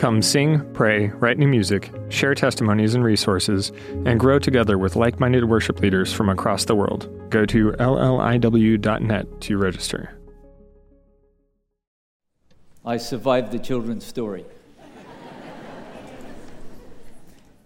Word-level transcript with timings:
Come 0.00 0.22
sing, 0.22 0.64
pray, 0.72 1.08
write 1.08 1.36
new 1.36 1.46
music, 1.46 1.92
share 2.08 2.34
testimonies 2.34 2.94
and 2.94 3.04
resources, 3.04 3.70
and 4.06 4.18
grow 4.18 4.38
together 4.38 4.78
with 4.78 4.96
like 4.96 5.20
minded 5.20 5.44
worship 5.44 5.78
leaders 5.80 6.10
from 6.10 6.30
across 6.30 6.64
the 6.64 6.74
world. 6.74 7.06
Go 7.28 7.44
to 7.44 7.72
lliw.net 7.72 9.40
to 9.42 9.58
register. 9.58 10.18
I 12.82 12.96
survived 12.96 13.52
the 13.52 13.58
children's 13.58 14.06
story. 14.06 14.46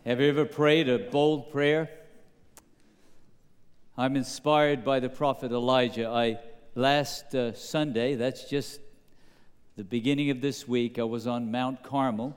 Have 0.04 0.20
you 0.20 0.28
ever 0.28 0.44
prayed 0.44 0.88
a 0.88 0.98
bold 0.98 1.52
prayer? 1.52 1.88
I'm 3.96 4.16
inspired 4.16 4.84
by 4.84 4.98
the 4.98 5.08
prophet 5.08 5.52
Elijah. 5.52 6.08
I 6.08 6.40
last 6.74 7.32
uh, 7.36 7.52
Sunday, 7.52 8.16
that's 8.16 8.50
just 8.50 8.80
the 9.76 9.84
beginning 9.84 10.30
of 10.30 10.40
this 10.40 10.68
week, 10.68 11.00
I 11.00 11.02
was 11.02 11.26
on 11.26 11.50
Mount 11.50 11.82
Carmel 11.82 12.36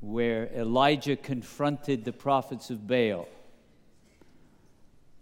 where 0.00 0.48
Elijah 0.52 1.14
confronted 1.14 2.04
the 2.04 2.12
prophets 2.12 2.70
of 2.70 2.88
Baal. 2.88 3.28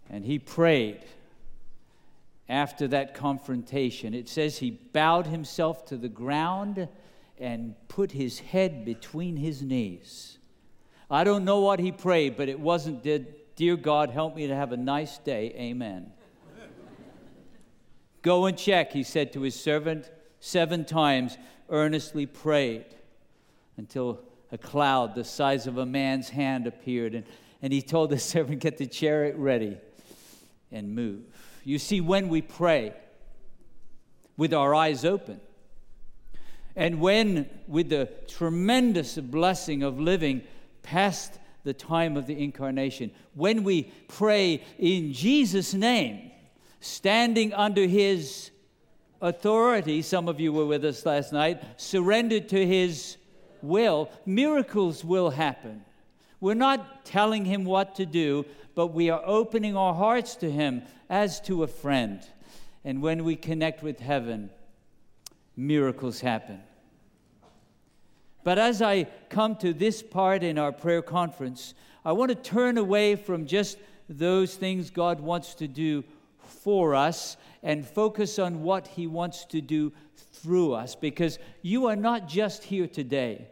And 0.09 0.25
he 0.25 0.39
prayed 0.39 1.01
after 2.49 2.87
that 2.87 3.13
confrontation. 3.13 4.15
It 4.15 4.27
says 4.27 4.57
he 4.57 4.71
bowed 4.71 5.27
himself 5.27 5.85
to 5.85 5.97
the 5.97 6.09
ground 6.09 6.87
and 7.39 7.75
put 7.87 8.11
his 8.11 8.39
head 8.39 8.83
between 8.83 9.37
his 9.37 9.61
knees. 9.61 10.39
I 11.11 11.23
don't 11.23 11.45
know 11.45 11.59
what 11.59 11.79
he 11.79 11.91
prayed, 11.91 12.37
but 12.37 12.49
it 12.49 12.59
wasn't, 12.59 13.03
Dear 13.55 13.75
God, 13.75 14.09
help 14.09 14.35
me 14.35 14.47
to 14.47 14.55
have 14.55 14.71
a 14.71 14.77
nice 14.77 15.19
day. 15.19 15.53
Amen. 15.57 16.11
Go 18.23 18.47
and 18.47 18.57
check, 18.57 18.93
he 18.93 19.03
said 19.03 19.31
to 19.33 19.41
his 19.41 19.57
servant, 19.57 20.09
seven 20.41 20.83
times, 20.83 21.37
earnestly 21.69 22.25
prayed 22.25 22.85
until 23.77 24.19
a 24.51 24.57
cloud 24.57 25.15
the 25.15 25.23
size 25.23 25.67
of 25.67 25.77
a 25.77 25.85
man's 25.85 26.29
hand 26.29 26.67
appeared. 26.67 27.15
And, 27.15 27.25
and 27.61 27.71
he 27.71 27.81
told 27.81 28.09
the 28.09 28.19
servant, 28.19 28.59
Get 28.59 28.77
the 28.77 28.87
chariot 28.87 29.37
ready 29.37 29.77
and 30.71 30.93
move. 30.93 31.21
You 31.63 31.79
see, 31.79 32.01
when 32.01 32.27
we 32.27 32.41
pray 32.41 32.93
with 34.35 34.53
our 34.53 34.75
eyes 34.75 35.05
open, 35.05 35.39
and 36.75 36.99
when, 36.99 37.49
with 37.67 37.89
the 37.89 38.09
tremendous 38.27 39.17
blessing 39.17 39.83
of 39.83 39.99
living 39.99 40.41
past 40.83 41.37
the 41.63 41.73
time 41.73 42.17
of 42.17 42.25
the 42.25 42.41
incarnation, 42.41 43.11
when 43.35 43.63
we 43.63 43.91
pray 44.07 44.63
in 44.79 45.13
Jesus' 45.13 45.73
name, 45.73 46.31
standing 46.79 47.53
under 47.53 47.85
his 47.85 48.51
authority, 49.21 50.01
some 50.01 50.27
of 50.27 50.39
you 50.39 50.51
were 50.51 50.65
with 50.65 50.83
us 50.83 51.05
last 51.05 51.31
night, 51.31 51.61
surrendered 51.77 52.49
to 52.49 52.65
his 52.65 53.17
will, 53.61 54.09
miracles 54.25 55.05
will 55.05 55.29
happen. 55.29 55.85
We're 56.39 56.55
not 56.55 57.05
telling 57.05 57.45
him 57.45 57.63
what 57.63 57.95
to 57.95 58.05
do, 58.05 58.45
but 58.73 58.87
we 58.87 59.09
are 59.09 59.21
opening 59.23 59.77
our 59.77 59.93
hearts 59.93 60.35
to 60.37 60.51
him 60.51 60.81
as 61.09 61.39
to 61.41 61.63
a 61.63 61.67
friend. 61.67 62.21
And 62.83 63.01
when 63.01 63.23
we 63.23 63.35
connect 63.35 63.83
with 63.83 63.99
heaven, 63.99 64.49
miracles 65.55 66.21
happen. 66.21 66.61
But 68.43 68.57
as 68.57 68.81
I 68.81 69.03
come 69.29 69.55
to 69.57 69.71
this 69.71 70.01
part 70.01 70.41
in 70.41 70.57
our 70.57 70.71
prayer 70.71 71.03
conference, 71.03 71.75
I 72.03 72.13
want 72.13 72.29
to 72.29 72.35
turn 72.35 72.79
away 72.79 73.15
from 73.15 73.45
just 73.45 73.77
those 74.09 74.55
things 74.55 74.89
God 74.89 75.19
wants 75.19 75.53
to 75.55 75.67
do 75.67 76.03
for 76.63 76.95
us 76.95 77.37
and 77.63 77.87
focus 77.87 78.39
on 78.39 78.63
what 78.63 78.87
He 78.87 79.07
wants 79.07 79.45
to 79.45 79.61
do 79.61 79.91
through 80.15 80.73
us 80.73 80.95
because 80.95 81.39
you 81.61 81.87
are 81.87 81.95
not 81.95 82.27
just 82.27 82.63
here 82.63 82.87
today 82.87 83.47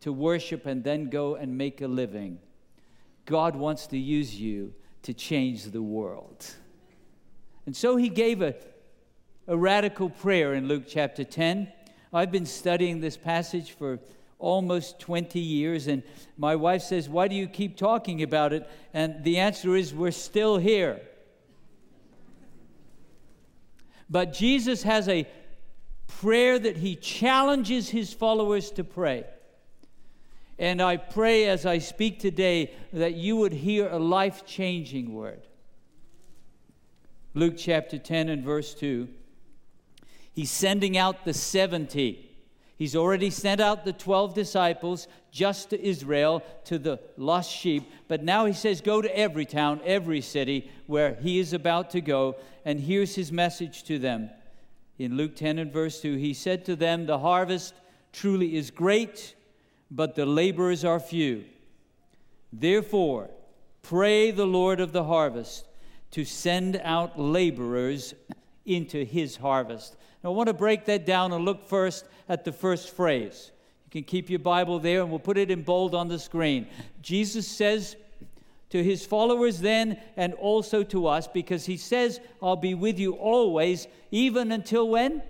to 0.00 0.12
worship 0.12 0.66
and 0.66 0.84
then 0.84 1.08
go 1.08 1.34
and 1.34 1.56
make 1.56 1.80
a 1.80 1.88
living. 1.88 2.38
God 3.24 3.56
wants 3.56 3.86
to 3.88 3.98
use 3.98 4.34
you 4.34 4.74
to 5.02 5.12
change 5.12 5.64
the 5.64 5.82
world. 5.82 6.46
And 7.66 7.76
so 7.76 7.96
He 7.96 8.08
gave 8.08 8.42
a, 8.42 8.54
a 9.46 9.56
radical 9.56 10.10
prayer 10.10 10.54
in 10.54 10.68
Luke 10.68 10.84
chapter 10.88 11.24
10. 11.24 11.72
I've 12.12 12.30
been 12.30 12.46
studying 12.46 13.00
this 13.00 13.16
passage 13.16 13.72
for 13.72 13.98
almost 14.38 15.00
20 15.00 15.40
years, 15.40 15.86
and 15.86 16.02
my 16.36 16.54
wife 16.56 16.82
says, 16.82 17.08
Why 17.08 17.28
do 17.28 17.34
you 17.34 17.48
keep 17.48 17.76
talking 17.76 18.22
about 18.22 18.52
it? 18.52 18.68
And 18.94 19.24
the 19.24 19.38
answer 19.38 19.74
is, 19.74 19.92
We're 19.94 20.10
still 20.10 20.58
here. 20.58 21.00
But 24.08 24.32
Jesus 24.32 24.82
has 24.84 25.08
a 25.08 25.26
prayer 26.06 26.58
that 26.58 26.76
he 26.76 26.96
challenges 26.96 27.90
his 27.90 28.12
followers 28.12 28.70
to 28.72 28.84
pray. 28.84 29.24
And 30.58 30.80
I 30.80 30.96
pray 30.96 31.48
as 31.48 31.66
I 31.66 31.78
speak 31.78 32.18
today 32.18 32.72
that 32.92 33.14
you 33.14 33.36
would 33.36 33.52
hear 33.52 33.88
a 33.88 33.98
life 33.98 34.46
changing 34.46 35.12
word. 35.12 35.46
Luke 37.34 37.54
chapter 37.58 37.98
10 37.98 38.30
and 38.30 38.42
verse 38.42 38.72
2. 38.74 39.08
He's 40.32 40.50
sending 40.50 40.96
out 40.96 41.24
the 41.24 41.34
70. 41.34 42.26
He's 42.76 42.94
already 42.94 43.30
sent 43.30 43.60
out 43.60 43.84
the 43.84 43.92
12 43.94 44.34
disciples 44.34 45.08
just 45.30 45.70
to 45.70 45.82
Israel, 45.82 46.42
to 46.64 46.78
the 46.78 47.00
lost 47.16 47.50
sheep. 47.50 47.90
But 48.06 48.22
now 48.22 48.44
he 48.44 48.52
says, 48.52 48.82
Go 48.82 49.00
to 49.00 49.18
every 49.18 49.46
town, 49.46 49.80
every 49.84 50.20
city 50.20 50.70
where 50.86 51.14
he 51.14 51.38
is 51.38 51.54
about 51.54 51.90
to 51.90 52.02
go. 52.02 52.36
And 52.66 52.78
here's 52.78 53.14
his 53.14 53.32
message 53.32 53.84
to 53.84 53.98
them. 53.98 54.28
In 54.98 55.16
Luke 55.16 55.36
10 55.36 55.58
and 55.58 55.72
verse 55.72 56.00
2, 56.02 56.16
he 56.16 56.34
said 56.34 56.66
to 56.66 56.76
them, 56.76 57.06
The 57.06 57.18
harvest 57.18 57.74
truly 58.12 58.56
is 58.56 58.70
great, 58.70 59.34
but 59.90 60.14
the 60.14 60.26
laborers 60.26 60.84
are 60.84 61.00
few. 61.00 61.44
Therefore, 62.52 63.30
pray 63.82 64.30
the 64.30 64.46
Lord 64.46 64.80
of 64.80 64.92
the 64.92 65.04
harvest 65.04 65.66
to 66.10 66.24
send 66.24 66.80
out 66.82 67.18
laborers 67.18 68.14
into 68.66 69.04
his 69.04 69.36
harvest. 69.36 69.96
I 70.26 70.30
want 70.30 70.48
to 70.48 70.54
break 70.54 70.86
that 70.86 71.06
down 71.06 71.32
and 71.32 71.44
look 71.44 71.68
first 71.68 72.04
at 72.28 72.44
the 72.44 72.50
first 72.50 72.96
phrase. 72.96 73.52
You 73.84 73.90
can 73.90 74.02
keep 74.02 74.28
your 74.28 74.40
Bible 74.40 74.80
there, 74.80 75.00
and 75.02 75.10
we'll 75.10 75.20
put 75.20 75.38
it 75.38 75.52
in 75.52 75.62
bold 75.62 75.94
on 75.94 76.08
the 76.08 76.18
screen. 76.18 76.66
Jesus 77.00 77.46
says 77.46 77.94
to 78.70 78.82
his 78.82 79.06
followers 79.06 79.60
then 79.60 80.00
and 80.16 80.34
also 80.34 80.82
to 80.82 81.06
us, 81.06 81.28
because 81.28 81.66
he 81.66 81.76
says, 81.76 82.18
I'll 82.42 82.56
be 82.56 82.74
with 82.74 82.98
you 82.98 83.12
always, 83.12 83.86
even 84.10 84.50
until 84.50 84.88
when? 84.88 85.22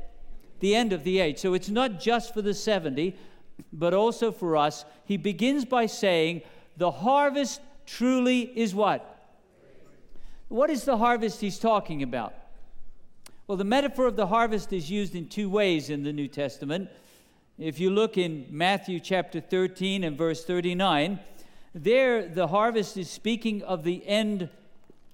The 0.60 0.74
end 0.74 0.94
of 0.94 1.04
the 1.04 1.18
age. 1.18 1.38
So 1.40 1.52
it's 1.52 1.68
not 1.68 2.00
just 2.00 2.32
for 2.32 2.40
the 2.40 2.54
70, 2.54 3.14
but 3.74 3.92
also 3.92 4.32
for 4.32 4.56
us. 4.56 4.86
He 5.04 5.18
begins 5.18 5.66
by 5.66 5.84
saying, 5.84 6.40
The 6.78 6.90
harvest 6.90 7.60
truly 7.84 8.40
is 8.40 8.74
what? 8.74 9.30
What 10.48 10.70
is 10.70 10.84
the 10.84 10.96
harvest 10.96 11.42
he's 11.42 11.58
talking 11.58 12.02
about? 12.02 12.32
Well, 13.48 13.56
the 13.56 13.62
metaphor 13.62 14.06
of 14.06 14.16
the 14.16 14.26
harvest 14.26 14.72
is 14.72 14.90
used 14.90 15.14
in 15.14 15.28
two 15.28 15.48
ways 15.48 15.88
in 15.88 16.02
the 16.02 16.12
New 16.12 16.26
Testament. 16.26 16.90
If 17.60 17.78
you 17.78 17.90
look 17.90 18.18
in 18.18 18.44
Matthew 18.50 18.98
chapter 18.98 19.40
13 19.40 20.02
and 20.02 20.18
verse 20.18 20.44
39, 20.44 21.20
there 21.72 22.26
the 22.26 22.48
harvest 22.48 22.96
is 22.96 23.08
speaking 23.08 23.62
of 23.62 23.84
the 23.84 24.04
end 24.04 24.48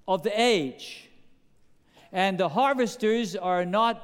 of 0.09 0.23
the 0.23 0.41
age. 0.41 1.11
And 2.11 2.39
the 2.39 2.49
harvesters 2.49 3.37
are 3.37 3.67
not 3.67 4.03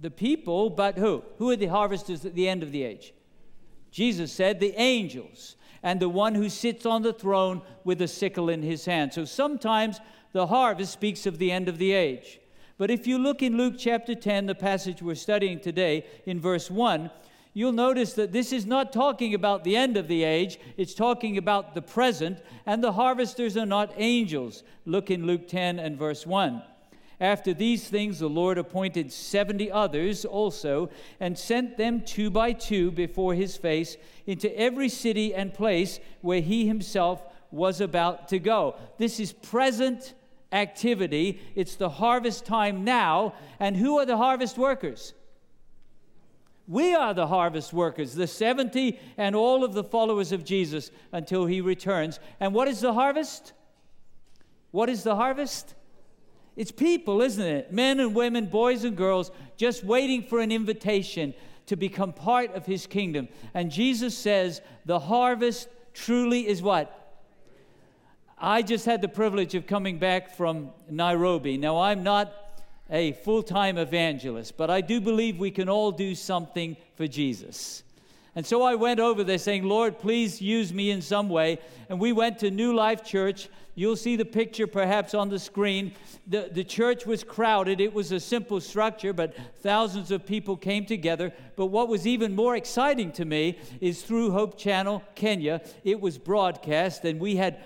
the 0.00 0.10
people, 0.10 0.68
but 0.68 0.98
who? 0.98 1.22
Who 1.38 1.50
are 1.50 1.56
the 1.56 1.66
harvesters 1.66 2.24
at 2.24 2.34
the 2.34 2.48
end 2.48 2.64
of 2.64 2.72
the 2.72 2.82
age? 2.82 3.14
Jesus 3.92 4.32
said, 4.32 4.58
the 4.58 4.74
angels, 4.76 5.54
and 5.80 6.00
the 6.00 6.08
one 6.08 6.34
who 6.34 6.48
sits 6.48 6.84
on 6.84 7.02
the 7.02 7.12
throne 7.12 7.62
with 7.84 8.02
a 8.02 8.08
sickle 8.08 8.48
in 8.48 8.64
his 8.64 8.84
hand. 8.84 9.12
So 9.12 9.24
sometimes 9.24 10.00
the 10.32 10.48
harvest 10.48 10.92
speaks 10.92 11.24
of 11.24 11.38
the 11.38 11.52
end 11.52 11.68
of 11.68 11.78
the 11.78 11.92
age. 11.92 12.40
But 12.76 12.90
if 12.90 13.06
you 13.06 13.18
look 13.18 13.42
in 13.42 13.56
Luke 13.56 13.74
chapter 13.78 14.14
10, 14.14 14.46
the 14.46 14.54
passage 14.54 15.00
we're 15.00 15.14
studying 15.14 15.60
today, 15.60 16.06
in 16.26 16.40
verse 16.40 16.70
1, 16.70 17.10
you'll 17.52 17.72
notice 17.72 18.14
that 18.14 18.32
this 18.32 18.52
is 18.52 18.66
not 18.66 18.92
talking 18.92 19.32
about 19.32 19.62
the 19.62 19.76
end 19.76 19.96
of 19.96 20.08
the 20.08 20.24
age, 20.24 20.58
it's 20.76 20.94
talking 20.94 21.38
about 21.38 21.74
the 21.74 21.82
present, 21.82 22.42
and 22.66 22.82
the 22.82 22.92
harvesters 22.92 23.56
are 23.56 23.66
not 23.66 23.92
angels. 23.96 24.64
Look 24.86 25.10
in 25.10 25.24
Luke 25.24 25.46
10 25.46 25.78
and 25.78 25.96
verse 25.96 26.26
1. 26.26 26.62
After 27.20 27.54
these 27.54 27.88
things, 27.88 28.18
the 28.18 28.28
Lord 28.28 28.58
appointed 28.58 29.12
70 29.12 29.70
others 29.70 30.24
also, 30.24 30.90
and 31.20 31.38
sent 31.38 31.76
them 31.76 32.00
two 32.00 32.28
by 32.28 32.52
two 32.52 32.90
before 32.90 33.34
his 33.34 33.56
face 33.56 33.96
into 34.26 34.54
every 34.58 34.88
city 34.88 35.32
and 35.32 35.54
place 35.54 36.00
where 36.22 36.40
he 36.40 36.66
himself 36.66 37.22
was 37.52 37.80
about 37.80 38.26
to 38.28 38.40
go. 38.40 38.74
This 38.98 39.20
is 39.20 39.32
present 39.32 40.14
activity. 40.54 41.40
It's 41.54 41.76
the 41.76 41.90
harvest 41.90 42.46
time 42.46 42.84
now. 42.84 43.34
And 43.60 43.76
who 43.76 43.98
are 43.98 44.06
the 44.06 44.16
harvest 44.16 44.56
workers? 44.56 45.12
We 46.66 46.94
are 46.94 47.12
the 47.12 47.26
harvest 47.26 47.74
workers, 47.74 48.14
the 48.14 48.26
70 48.26 48.98
and 49.18 49.36
all 49.36 49.64
of 49.64 49.74
the 49.74 49.84
followers 49.84 50.32
of 50.32 50.44
Jesus 50.44 50.90
until 51.12 51.44
he 51.44 51.60
returns. 51.60 52.20
And 52.40 52.54
what 52.54 52.68
is 52.68 52.80
the 52.80 52.94
harvest? 52.94 53.52
What 54.70 54.88
is 54.88 55.02
the 55.02 55.14
harvest? 55.14 55.74
It's 56.56 56.70
people, 56.70 57.20
isn't 57.20 57.44
it? 57.44 57.72
Men 57.72 58.00
and 58.00 58.14
women, 58.14 58.46
boys 58.46 58.84
and 58.84 58.96
girls, 58.96 59.30
just 59.58 59.84
waiting 59.84 60.22
for 60.22 60.40
an 60.40 60.50
invitation 60.50 61.34
to 61.66 61.76
become 61.76 62.12
part 62.12 62.54
of 62.54 62.64
his 62.64 62.86
kingdom. 62.86 63.28
And 63.52 63.70
Jesus 63.70 64.16
says, 64.16 64.62
the 64.86 65.00
harvest 65.00 65.68
truly 65.92 66.46
is 66.46 66.62
what? 66.62 67.03
I 68.38 68.62
just 68.62 68.84
had 68.84 69.00
the 69.00 69.08
privilege 69.08 69.54
of 69.54 69.66
coming 69.66 69.98
back 69.98 70.36
from 70.36 70.70
Nairobi. 70.90 71.56
Now, 71.56 71.80
I'm 71.80 72.02
not 72.02 72.32
a 72.90 73.12
full 73.12 73.42
time 73.42 73.78
evangelist, 73.78 74.56
but 74.56 74.70
I 74.70 74.80
do 74.80 75.00
believe 75.00 75.38
we 75.38 75.50
can 75.50 75.68
all 75.68 75.92
do 75.92 76.14
something 76.14 76.76
for 76.96 77.06
Jesus. 77.06 77.82
And 78.36 78.44
so 78.44 78.62
I 78.62 78.74
went 78.74 78.98
over 78.98 79.22
there 79.22 79.38
saying, 79.38 79.62
Lord, 79.62 79.98
please 79.98 80.42
use 80.42 80.72
me 80.72 80.90
in 80.90 81.00
some 81.00 81.28
way. 81.28 81.58
And 81.88 82.00
we 82.00 82.12
went 82.12 82.40
to 82.40 82.50
New 82.50 82.74
Life 82.74 83.04
Church. 83.04 83.48
You'll 83.76 83.96
see 83.96 84.16
the 84.16 84.24
picture 84.24 84.66
perhaps 84.66 85.14
on 85.14 85.28
the 85.28 85.38
screen. 85.38 85.92
The, 86.26 86.50
the 86.52 86.64
church 86.64 87.06
was 87.06 87.22
crowded. 87.22 87.80
It 87.80 87.92
was 87.92 88.10
a 88.10 88.18
simple 88.18 88.60
structure, 88.60 89.12
but 89.12 89.36
thousands 89.60 90.10
of 90.10 90.26
people 90.26 90.56
came 90.56 90.84
together. 90.84 91.32
But 91.54 91.66
what 91.66 91.88
was 91.88 92.08
even 92.08 92.34
more 92.34 92.56
exciting 92.56 93.12
to 93.12 93.24
me 93.24 93.58
is 93.80 94.02
through 94.02 94.32
Hope 94.32 94.58
Channel 94.58 95.04
Kenya, 95.14 95.60
it 95.84 96.00
was 96.00 96.18
broadcast, 96.18 97.04
and 97.04 97.20
we 97.20 97.36
had 97.36 97.60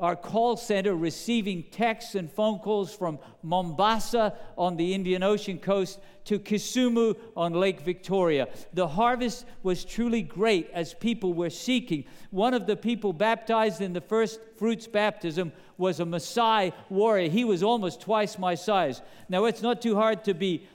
our 0.00 0.16
call 0.16 0.56
center 0.56 0.94
receiving 0.94 1.64
texts 1.70 2.14
and 2.14 2.32
phone 2.32 2.58
calls 2.58 2.94
from 2.94 3.18
Mombasa 3.42 4.34
on 4.56 4.76
the 4.76 4.94
Indian 4.94 5.22
Ocean 5.22 5.58
coast 5.58 6.00
to 6.24 6.38
Kisumu 6.38 7.16
on 7.36 7.52
Lake 7.52 7.80
Victoria. 7.80 8.48
The 8.72 8.88
harvest 8.88 9.44
was 9.62 9.84
truly 9.84 10.22
great 10.22 10.70
as 10.72 10.94
people 10.94 11.34
were 11.34 11.50
seeking. 11.50 12.04
One 12.30 12.54
of 12.54 12.66
the 12.66 12.76
people 12.76 13.12
baptized 13.12 13.80
in 13.80 13.92
the 13.92 14.00
first 14.00 14.40
fruits 14.56 14.86
baptism 14.86 15.52
was 15.76 16.00
a 16.00 16.04
Maasai 16.04 16.72
warrior. 16.88 17.28
He 17.28 17.44
was 17.44 17.62
almost 17.62 18.00
twice 18.00 18.38
my 18.38 18.54
size. 18.54 19.02
Now, 19.28 19.44
it's 19.44 19.62
not 19.62 19.82
too 19.82 19.96
hard 19.96 20.24
to 20.24 20.34
be 20.34 20.66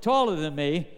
taller 0.00 0.36
than 0.36 0.54
me, 0.54 0.88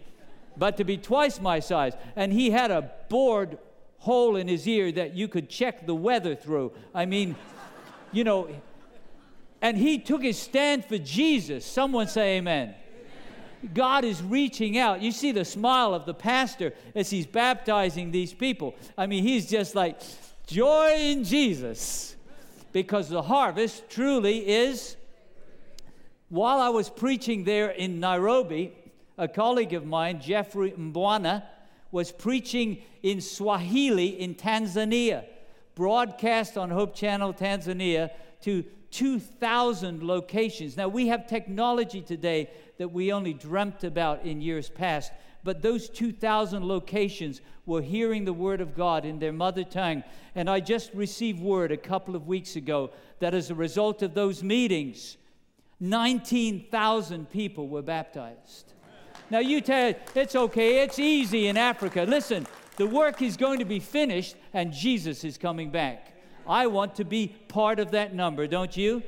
but 0.55 0.77
to 0.77 0.83
be 0.83 0.97
twice 0.97 1.41
my 1.41 1.59
size. 1.59 1.93
And 2.15 2.31
he 2.31 2.51
had 2.51 2.71
a 2.71 2.91
bored 3.09 3.57
hole 3.97 4.35
in 4.35 4.47
his 4.47 4.67
ear 4.67 4.91
that 4.91 5.13
you 5.15 5.27
could 5.27 5.49
check 5.49 5.85
the 5.85 5.95
weather 5.95 6.35
through. 6.35 6.73
I 6.93 7.05
mean, 7.05 7.35
you 8.13 8.23
know, 8.23 8.49
and 9.61 9.77
he 9.77 9.97
took 9.97 10.21
his 10.21 10.37
stand 10.37 10.85
for 10.85 10.97
Jesus. 10.97 11.65
Someone 11.65 12.07
say 12.07 12.37
amen. 12.37 12.75
God 13.73 14.03
is 14.03 14.21
reaching 14.21 14.77
out. 14.77 15.01
You 15.01 15.11
see 15.11 15.31
the 15.31 15.45
smile 15.45 15.93
of 15.93 16.05
the 16.05 16.13
pastor 16.13 16.73
as 16.95 17.09
he's 17.09 17.25
baptizing 17.25 18.11
these 18.11 18.33
people. 18.33 18.75
I 18.97 19.07
mean, 19.07 19.23
he's 19.23 19.49
just 19.49 19.73
like, 19.73 20.01
joy 20.45 20.95
in 20.97 21.23
Jesus. 21.23 22.15
Because 22.73 23.07
the 23.07 23.21
harvest 23.21 23.89
truly 23.89 24.39
is. 24.49 24.97
While 26.27 26.59
I 26.59 26.69
was 26.69 26.89
preaching 26.89 27.45
there 27.45 27.69
in 27.69 27.99
Nairobi, 27.99 28.73
a 29.17 29.27
colleague 29.27 29.73
of 29.73 29.85
mine, 29.85 30.19
Jeffrey 30.19 30.71
Mbwana, 30.71 31.43
was 31.91 32.11
preaching 32.11 32.81
in 33.01 33.21
Swahili 33.21 34.07
in 34.19 34.35
Tanzania 34.35 35.23
broadcast 35.75 36.57
on 36.57 36.69
Hope 36.69 36.95
Channel 36.95 37.33
Tanzania 37.33 38.11
to 38.41 38.63
2,000 38.91 40.03
locations. 40.03 40.77
Now, 40.77 40.87
we 40.87 41.07
have 41.07 41.25
technology 41.25 42.01
today 42.01 42.49
that 42.77 42.91
we 42.91 43.11
only 43.11 43.33
dreamt 43.33 43.83
about 43.83 44.23
in 44.23 44.39
years 44.39 44.69
past, 44.69 45.11
but 45.43 45.61
those 45.61 45.89
2,000 45.89 46.63
locations 46.67 47.41
were 47.65 47.81
hearing 47.81 48.23
the 48.23 48.33
Word 48.33 48.61
of 48.61 48.75
God 48.75 49.03
in 49.03 49.19
their 49.19 49.33
mother 49.33 49.63
tongue. 49.63 50.03
And 50.35 50.49
I 50.49 50.59
just 50.59 50.93
received 50.93 51.41
word 51.41 51.71
a 51.71 51.77
couple 51.77 52.15
of 52.15 52.27
weeks 52.27 52.55
ago 52.55 52.91
that 53.19 53.33
as 53.33 53.49
a 53.49 53.55
result 53.55 54.03
of 54.03 54.13
those 54.13 54.43
meetings, 54.43 55.17
19,000 55.79 57.29
people 57.29 57.67
were 57.67 57.81
baptized. 57.81 58.73
Now, 59.29 59.39
you 59.39 59.61
tell 59.61 59.95
it's 60.15 60.35
okay, 60.35 60.83
it's 60.83 60.99
easy 60.99 61.47
in 61.47 61.57
Africa. 61.57 62.05
Listen, 62.07 62.45
the 62.77 62.87
work 62.87 63.21
is 63.21 63.37
going 63.37 63.59
to 63.59 63.65
be 63.65 63.79
finished 63.79 64.35
and 64.53 64.73
Jesus 64.73 65.23
is 65.23 65.37
coming 65.37 65.69
back. 65.69 66.13
I 66.47 66.67
want 66.67 66.95
to 66.95 67.05
be 67.05 67.27
part 67.47 67.79
of 67.79 67.91
that 67.91 68.13
number, 68.13 68.47
don't 68.47 68.75
you? 68.75 69.03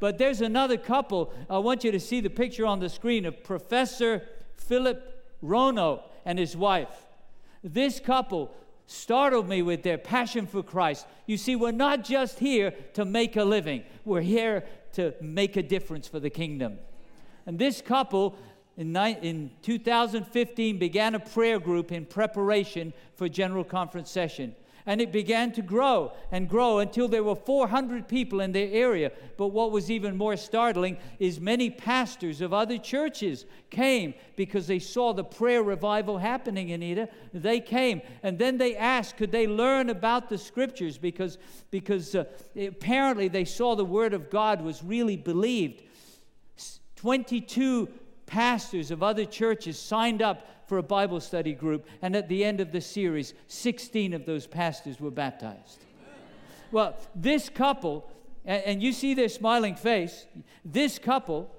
But 0.00 0.18
there's 0.18 0.40
another 0.40 0.76
couple. 0.76 1.32
I 1.50 1.58
want 1.58 1.84
you 1.84 1.90
to 1.90 2.00
see 2.00 2.20
the 2.20 2.30
picture 2.30 2.66
on 2.66 2.78
the 2.78 2.88
screen 2.88 3.24
of 3.24 3.42
Professor 3.42 4.22
Philip 4.56 5.24
Rono 5.42 6.04
and 6.24 6.38
his 6.38 6.56
wife. 6.56 7.06
This 7.64 7.98
couple 7.98 8.54
startled 8.86 9.48
me 9.48 9.62
with 9.62 9.82
their 9.82 9.98
passion 9.98 10.46
for 10.46 10.62
Christ. 10.62 11.06
You 11.26 11.36
see, 11.36 11.56
we're 11.56 11.72
not 11.72 12.04
just 12.04 12.38
here 12.38 12.72
to 12.94 13.04
make 13.04 13.36
a 13.36 13.44
living, 13.44 13.82
we're 14.04 14.20
here 14.20 14.64
to 14.92 15.14
make 15.20 15.56
a 15.56 15.62
difference 15.62 16.08
for 16.08 16.20
the 16.20 16.30
kingdom. 16.30 16.78
And 17.44 17.58
this 17.58 17.82
couple 17.82 18.38
in, 18.78 18.96
in 18.96 19.50
2015 19.62 20.78
began 20.78 21.16
a 21.16 21.20
prayer 21.20 21.58
group 21.58 21.90
in 21.90 22.06
preparation 22.06 22.92
for 23.16 23.28
General 23.28 23.64
Conference 23.64 24.08
session. 24.08 24.54
And 24.86 25.02
it 25.02 25.12
began 25.12 25.52
to 25.52 25.62
grow 25.62 26.12
and 26.30 26.48
grow 26.48 26.78
until 26.78 27.08
there 27.08 27.24
were 27.24 27.34
400 27.34 28.08
people 28.08 28.40
in 28.40 28.52
their 28.52 28.70
area. 28.70 29.10
But 29.36 29.48
what 29.48 29.72
was 29.72 29.90
even 29.90 30.16
more 30.16 30.36
startling 30.36 30.96
is 31.18 31.40
many 31.40 31.68
pastors 31.68 32.40
of 32.40 32.54
other 32.54 32.78
churches 32.78 33.44
came 33.68 34.14
because 34.36 34.66
they 34.66 34.78
saw 34.78 35.12
the 35.12 35.24
prayer 35.24 35.62
revival 35.62 36.16
happening 36.16 36.70
in 36.70 36.82
Ida. 36.82 37.08
They 37.34 37.60
came 37.60 38.00
and 38.22 38.38
then 38.38 38.56
they 38.56 38.76
asked, 38.76 39.18
could 39.18 39.32
they 39.32 39.46
learn 39.46 39.90
about 39.90 40.30
the 40.30 40.38
scriptures? 40.38 40.96
Because, 40.96 41.36
because 41.70 42.14
uh, 42.14 42.24
apparently 42.56 43.28
they 43.28 43.44
saw 43.44 43.74
the 43.74 43.84
word 43.84 44.14
of 44.14 44.30
God 44.30 44.62
was 44.62 44.82
really 44.82 45.16
believed. 45.16 45.82
22 46.96 47.88
pastors 48.28 48.92
of 48.92 49.02
other 49.02 49.24
churches 49.24 49.78
signed 49.78 50.22
up 50.22 50.46
for 50.68 50.78
a 50.78 50.82
Bible 50.82 51.20
study 51.20 51.54
group, 51.54 51.86
and 52.02 52.14
at 52.14 52.28
the 52.28 52.44
end 52.44 52.60
of 52.60 52.70
the 52.70 52.80
series, 52.80 53.34
16 53.48 54.12
of 54.12 54.26
those 54.26 54.46
pastors 54.46 55.00
were 55.00 55.10
baptized. 55.10 55.80
Well, 56.70 56.96
this 57.14 57.48
couple, 57.48 58.08
and 58.44 58.82
you 58.82 58.92
see 58.92 59.14
their 59.14 59.30
smiling 59.30 59.74
face, 59.74 60.26
this 60.64 60.98
couple 60.98 61.50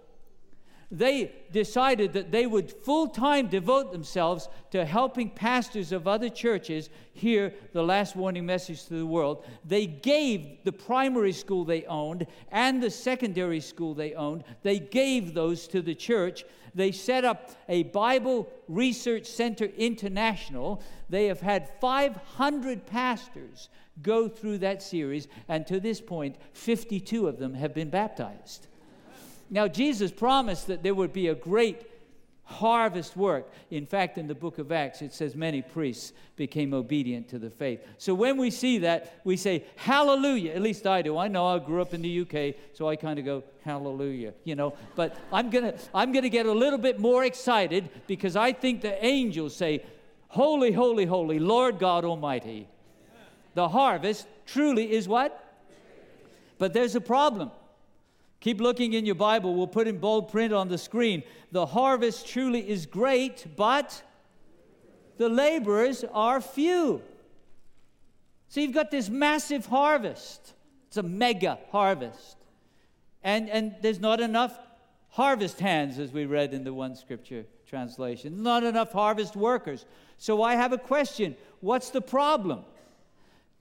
they 0.92 1.32
decided 1.52 2.14
that 2.14 2.32
they 2.32 2.48
would 2.48 2.72
full 2.72 3.08
time 3.08 3.48
devote 3.48 3.92
themselves 3.92 4.50
to 4.72 4.86
helping 4.86 5.30
pastors 5.30 5.92
of 5.92 6.08
other 6.08 6.30
churches 6.30 6.90
hear 7.14 7.54
the 7.74 7.84
last 7.84 8.16
warning 8.16 8.46
message 8.46 8.86
to 8.86 8.96
the 8.96 9.06
world. 9.06 9.46
They 9.64 9.86
gave 9.86 10.64
the 10.64 10.72
primary 10.72 11.34
school 11.34 11.64
they 11.64 11.86
owned 11.86 12.26
and 12.52 12.82
the 12.82 12.90
secondary 12.90 13.60
school 13.60 13.94
they 13.94 14.14
owned, 14.14 14.44
they 14.64 14.80
gave 14.80 15.34
those 15.34 15.68
to 15.68 15.82
the 15.82 15.96
church. 15.96 16.44
They 16.74 16.92
set 16.92 17.26
up 17.26 17.52
a 17.68 17.84
Bible 17.84 18.50
Research 18.68 19.26
Center 19.26 19.66
International. 19.66 20.82
They 21.10 21.26
have 21.26 21.42
had 21.42 21.70
500 21.82 22.86
pastors 22.86 23.70
go 24.02 24.28
through 24.28 24.60
that 24.60 24.82
series, 24.82 25.28
and 25.48 25.68
to 25.68 25.80
this 25.80 26.00
point, 26.00 26.38
52 26.54 27.28
of 27.28 27.38
them 27.38 27.54
have 27.54 27.74
been 27.74 27.90
baptized. 27.90 28.69
Now, 29.50 29.68
Jesus 29.68 30.12
promised 30.12 30.68
that 30.68 30.84
there 30.84 30.94
would 30.94 31.14
be 31.14 31.28
a 31.28 31.36
great 31.36 31.90
harvest 32.50 33.16
work. 33.16 33.52
In 33.70 33.86
fact, 33.86 34.18
in 34.18 34.28
the 34.28 34.34
book 34.36 34.58
of 34.58 34.72
Acts, 34.72 35.02
it 35.02 35.14
says 35.14 35.36
many 35.36 35.62
priests 35.62 36.14
became 36.36 36.74
obedient 36.74 37.30
to 37.30 37.40
the 37.40 37.50
faith. 37.50 37.80
So 37.98 38.14
when 38.16 38.38
we 38.38 38.50
see 38.50 38.80
that, 38.80 39.22
we 39.24 39.38
say, 39.38 39.66
Hallelujah. 39.76 40.54
At 40.54 40.62
least 40.62 40.88
I 40.88 41.02
do. 41.02 41.18
I 41.18 41.28
know 41.28 41.46
I 41.48 41.60
grew 41.60 41.82
up 41.82 41.94
in 41.94 42.02
the 42.02 42.22
UK, 42.22 42.56
so 42.74 42.90
I 42.90 42.96
kind 42.96 43.20
of 43.20 43.26
go, 43.26 43.44
Hallelujah, 43.64 44.34
you 44.44 44.56
know. 44.56 44.74
But 44.96 45.16
I'm 45.32 45.50
going 45.50 45.66
to 45.66 45.80
I'm 45.94 46.12
going 46.12 46.24
to 46.24 46.30
get 46.30 46.48
a 46.48 46.52
little 46.52 46.80
bit 46.80 47.00
more 47.00 47.24
excited 47.24 47.90
because 48.08 48.36
I 48.36 48.52
think 48.52 48.82
the 48.82 49.04
angels 49.06 49.56
say, 49.56 49.84
Holy, 50.30 50.72
holy, 50.72 51.06
holy, 51.06 51.40
Lord 51.40 51.80
God 51.80 52.04
Almighty. 52.04 52.68
The 53.54 53.70
harvest 53.70 54.28
truly 54.46 54.92
is 54.92 55.08
what? 55.08 55.44
But 56.58 56.74
there's 56.74 56.96
a 56.96 57.02
problem. 57.02 57.52
Keep 58.40 58.62
looking 58.62 58.94
in 58.94 59.06
your 59.06 59.16
Bible. 59.16 59.54
We'll 59.54 59.68
put 59.68 59.88
in 59.88 59.98
bold 59.98 60.30
print 60.30 60.54
on 60.54 60.70
the 60.70 60.78
screen. 60.78 61.24
The 61.52 61.66
harvest 61.66 62.28
truly 62.28 62.68
is 62.68 62.86
great, 62.86 63.46
but 63.56 64.02
the 65.18 65.28
laborers 65.28 66.06
are 66.14 66.40
few. 66.40 67.02
So 68.48 68.62
you've 68.62 68.74
got 68.74 68.92
this 68.92 69.10
massive 69.10 69.66
harvest. 69.66 70.54
It's 70.88 70.98
a 70.98 71.04
mega 71.04 71.60
harvest. 71.72 72.38
And, 73.24 73.50
and 73.50 73.76
there's 73.82 74.00
not 74.00 74.22
enough 74.22 74.58
harvest 75.10 75.60
hands, 75.60 76.00
as 76.00 76.12
we 76.12 76.26
read 76.26 76.54
in 76.54 76.64
the 76.64 76.74
one 76.74 76.96
scripture 76.96 77.46
translation. 77.68 78.42
Not 78.42 78.64
enough 78.64 78.92
harvest 78.92 79.36
workers. 79.36 79.86
So 80.18 80.42
I 80.42 80.56
have 80.56 80.74
a 80.74 80.78
question 80.78 81.36
What's 81.60 81.90
the 81.90 82.02
problem? 82.02 82.64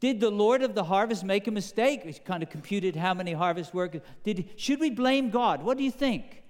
Did 0.01 0.21
the 0.21 0.31
Lord 0.31 0.63
of 0.63 0.75
the 0.75 0.85
harvest 0.85 1.25
make 1.25 1.47
a 1.49 1.51
mistake? 1.51 2.05
He 2.05 2.13
kind 2.13 2.43
of 2.43 2.51
computed 2.51 2.95
how 2.95 3.15
many 3.15 3.33
harvest 3.33 3.75
workers. 3.75 4.03
Did, 4.23 4.49
should 4.57 4.79
we 4.79 4.91
blame 4.91 5.31
God? 5.31 5.63
What 5.63 5.77
do 5.77 5.85
you 5.85 5.91
think? 5.91 6.43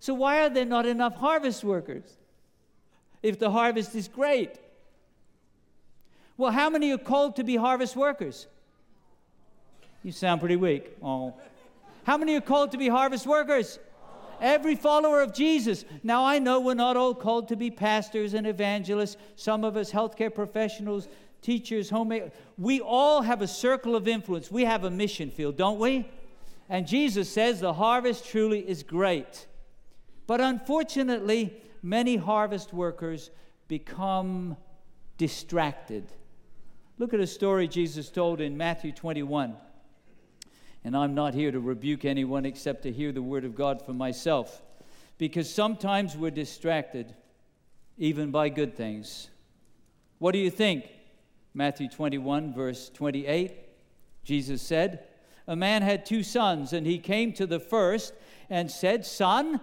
So, 0.00 0.14
why 0.14 0.40
are 0.42 0.50
there 0.50 0.64
not 0.64 0.86
enough 0.86 1.14
harvest 1.14 1.62
workers 1.62 2.02
if 3.22 3.38
the 3.38 3.50
harvest 3.50 3.94
is 3.94 4.08
great? 4.08 4.58
Well, 6.36 6.50
how 6.50 6.70
many 6.70 6.90
are 6.92 6.98
called 6.98 7.36
to 7.36 7.44
be 7.44 7.56
harvest 7.56 7.94
workers? 7.94 8.46
You 10.02 10.10
sound 10.10 10.40
pretty 10.40 10.56
weak. 10.56 10.96
Oh. 11.02 11.34
How 12.04 12.16
many 12.16 12.34
are 12.34 12.40
called 12.40 12.72
to 12.72 12.78
be 12.78 12.88
harvest 12.88 13.26
workers? 13.26 13.78
Every 14.40 14.74
follower 14.74 15.22
of 15.22 15.32
Jesus. 15.32 15.84
Now, 16.02 16.24
I 16.24 16.40
know 16.40 16.58
we're 16.58 16.74
not 16.74 16.96
all 16.96 17.14
called 17.14 17.46
to 17.48 17.56
be 17.56 17.70
pastors 17.70 18.34
and 18.34 18.44
evangelists, 18.44 19.16
some 19.36 19.62
of 19.62 19.76
us 19.76 19.92
healthcare 19.92 20.34
professionals, 20.34 21.06
teachers, 21.42 21.90
homemakers. 21.90 22.32
We 22.56 22.80
all 22.80 23.22
have 23.22 23.42
a 23.42 23.48
circle 23.48 23.94
of 23.94 24.08
influence. 24.08 24.50
We 24.50 24.64
have 24.64 24.84
a 24.84 24.90
mission 24.90 25.30
field, 25.30 25.56
don't 25.56 25.78
we? 25.78 26.08
And 26.68 26.86
Jesus 26.86 27.28
says 27.28 27.60
the 27.60 27.74
harvest 27.74 28.26
truly 28.26 28.60
is 28.60 28.82
great. 28.82 29.46
But 30.26 30.40
unfortunately, 30.40 31.60
many 31.82 32.16
harvest 32.16 32.72
workers 32.72 33.30
become 33.68 34.56
distracted. 35.18 36.04
Look 36.98 37.12
at 37.12 37.20
a 37.20 37.26
story 37.26 37.68
Jesus 37.68 38.08
told 38.08 38.40
in 38.40 38.56
Matthew 38.56 38.92
21. 38.92 39.56
And 40.84 40.96
I'm 40.96 41.14
not 41.14 41.34
here 41.34 41.50
to 41.50 41.60
rebuke 41.60 42.04
anyone 42.04 42.44
except 42.44 42.82
to 42.84 42.92
hear 42.92 43.12
the 43.12 43.22
word 43.22 43.44
of 43.44 43.54
God 43.54 43.84
for 43.84 43.92
myself. 43.92 44.62
Because 45.18 45.52
sometimes 45.52 46.16
we're 46.16 46.30
distracted, 46.30 47.14
even 47.98 48.30
by 48.30 48.48
good 48.48 48.76
things. 48.76 49.28
What 50.18 50.32
do 50.32 50.38
you 50.38 50.50
think? 50.50 50.86
Matthew 51.54 51.88
21, 51.88 52.54
verse 52.54 52.90
28. 52.90 53.52
Jesus 54.24 54.62
said, 54.62 55.04
A 55.46 55.56
man 55.56 55.82
had 55.82 56.06
two 56.06 56.22
sons, 56.22 56.72
and 56.72 56.86
he 56.86 56.98
came 56.98 57.32
to 57.34 57.46
the 57.46 57.60
first 57.60 58.14
and 58.48 58.70
said, 58.70 59.04
Son, 59.04 59.60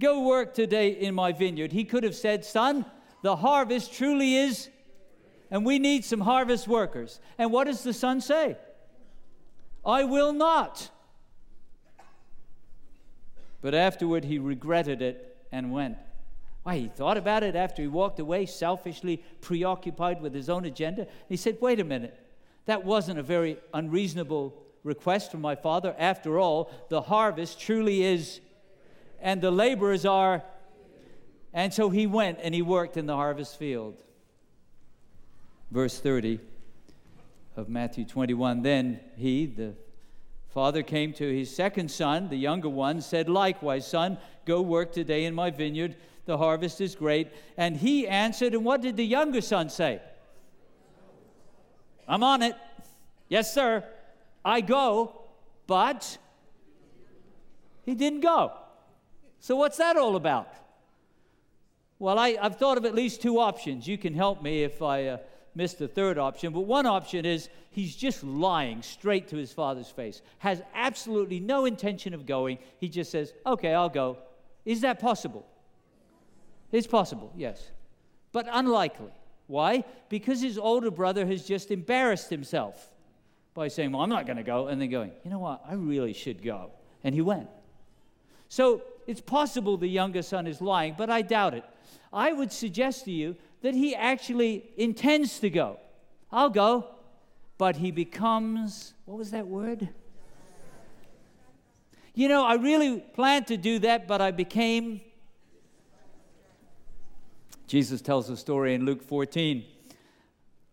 Go 0.00 0.26
work 0.26 0.54
today 0.54 0.88
in 0.88 1.14
my 1.14 1.32
vineyard. 1.32 1.72
He 1.72 1.84
could 1.84 2.02
have 2.02 2.16
said, 2.16 2.44
Son, 2.44 2.84
the 3.22 3.36
harvest 3.36 3.92
truly 3.92 4.36
is, 4.36 4.68
and 5.50 5.64
we 5.64 5.78
need 5.78 6.04
some 6.04 6.20
harvest 6.20 6.66
workers. 6.66 7.20
And 7.38 7.52
what 7.52 7.64
does 7.64 7.82
the 7.84 7.92
son 7.92 8.20
say? 8.20 8.56
I 9.86 10.04
will 10.04 10.32
not. 10.32 10.90
But 13.60 13.74
afterward, 13.74 14.24
he 14.24 14.38
regretted 14.38 15.00
it 15.00 15.36
and 15.52 15.72
went. 15.72 15.96
Why, 16.64 16.78
he 16.78 16.88
thought 16.88 17.16
about 17.16 17.42
it 17.42 17.54
after 17.54 17.82
he 17.82 17.88
walked 17.88 18.18
away, 18.18 18.46
selfishly 18.46 19.22
preoccupied 19.40 20.20
with 20.20 20.34
his 20.34 20.48
own 20.48 20.64
agenda. 20.64 21.06
He 21.28 21.36
said, 21.36 21.58
Wait 21.60 21.78
a 21.78 21.84
minute, 21.84 22.18
that 22.64 22.84
wasn't 22.84 23.18
a 23.18 23.22
very 23.22 23.58
unreasonable 23.72 24.60
request 24.82 25.30
from 25.30 25.42
my 25.42 25.54
father. 25.54 25.94
After 25.98 26.38
all, 26.38 26.70
the 26.88 27.02
harvest 27.02 27.60
truly 27.60 28.02
is 28.02 28.40
and 29.20 29.40
the 29.40 29.50
laborers 29.50 30.04
are. 30.04 30.42
And 31.52 31.72
so 31.72 31.90
he 31.90 32.06
went 32.06 32.38
and 32.42 32.54
he 32.54 32.62
worked 32.62 32.96
in 32.96 33.06
the 33.06 33.16
harvest 33.16 33.58
field. 33.58 33.96
Verse 35.70 35.98
30 35.98 36.40
of 37.56 37.68
Matthew 37.68 38.04
21 38.04 38.62
Then 38.62 39.00
he, 39.16 39.46
the 39.46 39.74
father, 40.48 40.82
came 40.82 41.12
to 41.14 41.36
his 41.36 41.54
second 41.54 41.90
son, 41.90 42.28
the 42.28 42.36
younger 42.36 42.68
one, 42.68 43.00
said, 43.00 43.28
Likewise, 43.28 43.86
son, 43.86 44.18
go 44.44 44.60
work 44.60 44.92
today 44.92 45.24
in 45.24 45.34
my 45.34 45.50
vineyard. 45.50 45.96
The 46.26 46.38
harvest 46.38 46.80
is 46.80 46.94
great. 46.94 47.28
And 47.56 47.76
he 47.76 48.08
answered, 48.08 48.54
And 48.54 48.64
what 48.64 48.80
did 48.80 48.96
the 48.96 49.04
younger 49.04 49.40
son 49.40 49.68
say? 49.68 50.00
I'm 52.08 52.22
on 52.22 52.42
it. 52.42 52.54
Yes, 53.28 53.52
sir. 53.52 53.84
I 54.44 54.60
go, 54.60 55.22
but 55.66 56.18
he 57.82 57.94
didn't 57.94 58.20
go. 58.20 58.52
So, 59.40 59.56
what's 59.56 59.78
that 59.78 59.96
all 59.96 60.16
about? 60.16 60.48
Well, 61.98 62.18
I, 62.18 62.32
have 62.42 62.56
thought 62.56 62.76
of 62.76 62.84
at 62.84 62.94
least 62.94 63.22
two 63.22 63.38
options. 63.38 63.86
You 63.86 63.96
can 63.96 64.14
help 64.14 64.42
me 64.42 64.62
if 64.62 64.82
I 64.82 65.06
uh, 65.06 65.16
miss 65.54 65.74
the 65.74 65.88
third 65.88 66.18
option. 66.18 66.52
But 66.52 66.60
one 66.60 66.86
option 66.86 67.24
is 67.24 67.48
he's 67.70 67.96
just 67.96 68.24
lying 68.24 68.82
straight 68.82 69.28
to 69.28 69.36
his 69.36 69.52
father's 69.52 69.88
face, 69.88 70.20
has 70.38 70.62
absolutely 70.74 71.40
no 71.40 71.64
intention 71.64 72.12
of 72.12 72.26
going. 72.26 72.58
He 72.78 72.88
just 72.88 73.10
says, 73.10 73.32
Okay, 73.46 73.72
I'll 73.72 73.88
go. 73.88 74.18
Is 74.64 74.80
that 74.82 74.98
possible? 75.00 75.46
It's 76.74 76.88
possible, 76.88 77.32
yes. 77.36 77.70
But 78.32 78.48
unlikely. 78.50 79.12
Why? 79.46 79.84
Because 80.08 80.42
his 80.42 80.58
older 80.58 80.90
brother 80.90 81.24
has 81.24 81.46
just 81.46 81.70
embarrassed 81.70 82.30
himself 82.30 82.90
by 83.54 83.68
saying, 83.68 83.92
Well, 83.92 84.02
I'm 84.02 84.08
not 84.08 84.26
going 84.26 84.38
to 84.38 84.42
go. 84.42 84.66
And 84.66 84.80
then 84.80 84.90
going, 84.90 85.12
You 85.22 85.30
know 85.30 85.38
what? 85.38 85.62
I 85.68 85.74
really 85.74 86.12
should 86.12 86.42
go. 86.42 86.72
And 87.04 87.14
he 87.14 87.20
went. 87.20 87.48
So 88.48 88.82
it's 89.06 89.20
possible 89.20 89.76
the 89.76 89.86
younger 89.86 90.20
son 90.20 90.48
is 90.48 90.60
lying, 90.60 90.96
but 90.98 91.10
I 91.10 91.22
doubt 91.22 91.54
it. 91.54 91.64
I 92.12 92.32
would 92.32 92.50
suggest 92.50 93.04
to 93.04 93.12
you 93.12 93.36
that 93.62 93.74
he 93.74 93.94
actually 93.94 94.68
intends 94.76 95.38
to 95.40 95.50
go. 95.50 95.78
I'll 96.32 96.50
go. 96.50 96.88
But 97.56 97.76
he 97.76 97.92
becomes, 97.92 98.94
what 99.04 99.16
was 99.16 99.30
that 99.30 99.46
word? 99.46 99.90
You 102.14 102.26
know, 102.26 102.44
I 102.44 102.54
really 102.54 102.98
planned 102.98 103.46
to 103.46 103.56
do 103.56 103.78
that, 103.80 104.08
but 104.08 104.20
I 104.20 104.32
became. 104.32 105.02
Jesus 107.74 108.00
tells 108.00 108.30
a 108.30 108.36
story 108.36 108.72
in 108.72 108.84
Luke 108.84 109.02
14. 109.02 109.64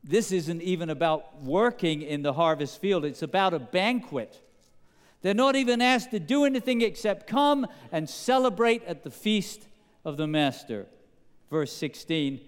This 0.03 0.31
isn't 0.31 0.61
even 0.61 0.91
about 0.91 1.41
working 1.41 2.03
in 2.03 2.21
the 2.21 2.33
harvest 2.33 2.79
field, 2.79 3.05
it's 3.05 3.23
about 3.23 3.55
a 3.55 3.59
banquet. 3.59 4.39
They're 5.23 5.33
not 5.33 5.55
even 5.55 5.81
asked 5.81 6.11
to 6.11 6.19
do 6.19 6.45
anything 6.45 6.83
except 6.83 7.25
come 7.25 7.65
and 7.91 8.07
celebrate 8.07 8.83
at 8.83 9.01
the 9.01 9.09
feast 9.09 9.63
of 10.05 10.17
the 10.17 10.27
Master. 10.27 10.85
Verse 11.49 11.73
16 11.73 12.39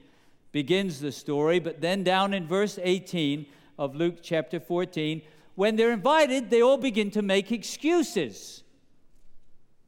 begins 0.52 1.00
the 1.00 1.12
story, 1.12 1.58
but 1.58 1.82
then 1.82 2.04
down 2.04 2.32
in 2.32 2.46
verse 2.46 2.78
18 2.80 3.48
of 3.80 3.96
Luke 3.96 4.18
chapter 4.22 4.60
14, 4.60 5.24
when 5.56 5.78
they're 5.78 5.92
invited, 5.92 6.52
they 6.52 6.62
all 6.62 6.78
begin 6.78 7.10
to 7.10 7.24
make 7.24 7.52
excuses. 7.52 8.62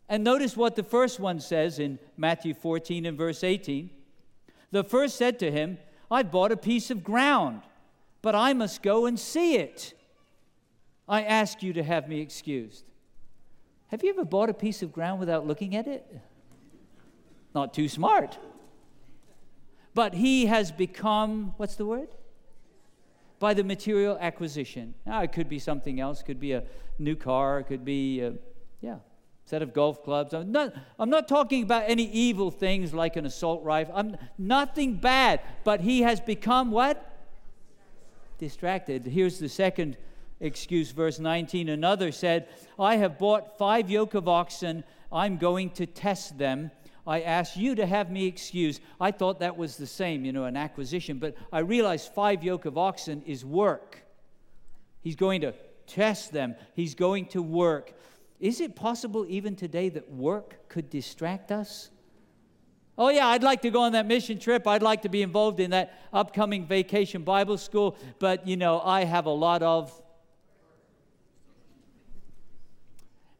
And 0.09 0.23
notice 0.23 0.57
what 0.57 0.75
the 0.75 0.81
first 0.81 1.19
one 1.19 1.39
says 1.39 1.77
in 1.77 1.99
Matthew 2.17 2.55
14 2.55 3.05
and 3.05 3.15
verse 3.15 3.43
18. 3.43 3.91
The 4.71 4.83
first 4.83 5.15
said 5.15 5.39
to 5.39 5.51
him, 5.51 5.77
I 6.09 6.23
bought 6.23 6.51
a 6.51 6.57
piece 6.57 6.91
of 6.91 7.03
ground, 7.03 7.61
but 8.21 8.35
I 8.35 8.53
must 8.53 8.81
go 8.81 9.05
and 9.05 9.19
see 9.19 9.55
it. 9.55 9.93
I 11.07 11.23
ask 11.23 11.61
you 11.61 11.73
to 11.73 11.83
have 11.83 12.07
me 12.07 12.21
excused. 12.21 12.85
Have 13.87 14.03
you 14.03 14.09
ever 14.09 14.25
bought 14.25 14.49
a 14.49 14.53
piece 14.53 14.81
of 14.81 14.91
ground 14.91 15.19
without 15.19 15.45
looking 15.45 15.75
at 15.75 15.87
it? 15.87 16.05
Not 17.53 17.73
too 17.73 17.87
smart. 17.87 18.37
But 19.93 20.13
he 20.13 20.47
has 20.47 20.71
become, 20.71 21.53
what's 21.57 21.75
the 21.75 21.85
word? 21.85 22.09
By 23.39 23.53
the 23.53 23.63
material 23.63 24.17
acquisition. 24.19 24.93
Now, 25.05 25.21
it 25.21 25.31
could 25.31 25.47
be 25.47 25.59
something 25.59 25.99
else, 25.99 26.21
could 26.21 26.39
be 26.39 26.53
a 26.53 26.63
new 26.99 27.15
car, 27.15 27.59
it 27.59 27.65
could 27.65 27.85
be, 27.85 28.21
a, 28.21 28.33
yeah, 28.81 28.97
set 29.45 29.61
of 29.61 29.73
golf 29.73 30.03
clubs. 30.03 30.33
I'm 30.33 30.51
not, 30.51 30.73
I'm 30.99 31.09
not 31.09 31.27
talking 31.27 31.63
about 31.63 31.83
any 31.87 32.09
evil 32.11 32.49
things 32.49 32.93
like 32.93 33.15
an 33.15 33.25
assault 33.25 33.63
rifle. 33.63 33.93
I'm 33.95 34.17
nothing 34.37 34.95
bad, 34.95 35.41
but 35.63 35.81
he 35.81 36.01
has 36.01 36.19
become 36.19 36.71
what? 36.71 37.11
Distracted. 38.39 39.05
Here's 39.05 39.37
the 39.39 39.47
second 39.47 39.97
excuse, 40.39 40.91
verse 40.91 41.19
19. 41.19 41.69
Another 41.69 42.11
said, 42.11 42.47
I 42.79 42.97
have 42.97 43.19
bought 43.19 43.57
five 43.57 43.89
yoke 43.89 44.15
of 44.15 44.27
oxen. 44.27 44.83
I'm 45.11 45.37
going 45.37 45.69
to 45.71 45.85
test 45.85 46.37
them. 46.37 46.71
I 47.07 47.21
ask 47.21 47.55
you 47.55 47.75
to 47.75 47.85
have 47.85 48.09
me 48.09 48.25
excused. 48.25 48.81
I 48.99 49.11
thought 49.11 49.39
that 49.39 49.55
was 49.55 49.77
the 49.77 49.85
same, 49.85 50.25
you 50.25 50.33
know, 50.33 50.45
an 50.45 50.57
acquisition, 50.57 51.19
but 51.19 51.35
I 51.53 51.59
realized 51.59 52.11
five 52.13 52.43
yoke 52.43 52.65
of 52.65 52.79
oxen 52.79 53.21
is 53.27 53.45
work. 53.45 54.03
He's 55.01 55.15
going 55.15 55.41
to 55.41 55.53
test 55.85 56.33
them, 56.33 56.55
he's 56.73 56.95
going 56.95 57.27
to 57.27 57.43
work. 57.43 57.93
Is 58.39 58.61
it 58.61 58.75
possible 58.75 59.25
even 59.27 59.55
today 59.55 59.89
that 59.89 60.11
work 60.11 60.67
could 60.67 60.89
distract 60.89 61.51
us? 61.51 61.89
Oh, 62.97 63.09
yeah, 63.09 63.27
I'd 63.27 63.43
like 63.43 63.61
to 63.63 63.69
go 63.69 63.81
on 63.81 63.91
that 63.93 64.05
mission 64.05 64.39
trip. 64.39 64.67
I'd 64.67 64.83
like 64.83 65.01
to 65.01 65.09
be 65.09 65.21
involved 65.21 65.59
in 65.59 65.71
that 65.71 65.99
upcoming 66.13 66.65
vacation 66.65 67.23
Bible 67.23 67.57
school, 67.57 67.97
but 68.19 68.47
you 68.47 68.55
know, 68.55 68.79
I 68.79 69.03
have 69.03 69.25
a 69.25 69.31
lot 69.31 69.63
of 69.63 70.01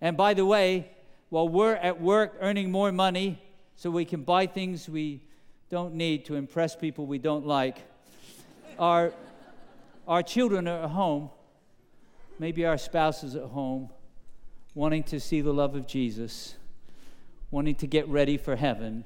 And 0.01 0.15
by 0.15 0.35
the 0.35 0.45
way, 0.45 0.91
while 1.29 1.49
we're 1.49 1.73
at 1.73 1.99
work 1.99 2.37
earning 2.39 2.69
more 2.69 2.91
money 2.91 3.41
so 3.75 3.89
we 3.89 4.05
can 4.05 4.21
buy 4.23 4.45
things 4.45 4.87
we 4.87 5.21
don't 5.69 5.95
need 5.95 6.25
to 6.25 6.35
impress 6.35 6.75
people 6.75 7.05
we 7.07 7.17
don't 7.17 7.45
like, 7.45 7.77
our, 8.77 9.13
our 10.07 10.21
children 10.21 10.67
are 10.67 10.83
at 10.83 10.89
home, 10.91 11.29
maybe 12.37 12.65
our 12.65 12.77
spouses 12.77 13.35
at 13.35 13.45
home, 13.45 13.89
wanting 14.75 15.01
to 15.03 15.19
see 15.19 15.41
the 15.41 15.53
love 15.53 15.75
of 15.75 15.87
Jesus, 15.87 16.55
wanting 17.49 17.75
to 17.75 17.87
get 17.87 18.07
ready 18.07 18.37
for 18.37 18.55
heaven, 18.55 19.03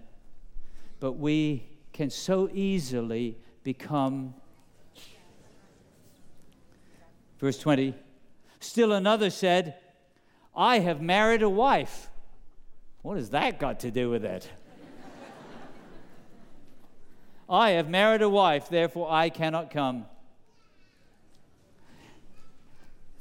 but 1.00 1.14
we 1.14 1.64
can 1.94 2.10
so 2.10 2.50
easily 2.54 3.38
become 3.64 4.34
Verse 7.40 7.58
20. 7.58 7.96
Still 8.60 8.92
another 8.92 9.30
said, 9.30 9.76
I 10.56 10.80
have 10.80 11.02
married 11.02 11.42
a 11.42 11.50
wife. 11.50 12.10
What 13.02 13.16
has 13.16 13.30
that 13.30 13.60
got 13.60 13.80
to 13.82 13.92
do 13.92 14.10
with 14.10 14.26
it? 14.26 14.50
I 17.50 17.72
have 17.72 17.90
married 17.90 18.22
a 18.22 18.30
wife, 18.30 18.70
therefore 18.70 19.10
I 19.10 19.30
cannot 19.30 19.72
come. 19.72 20.06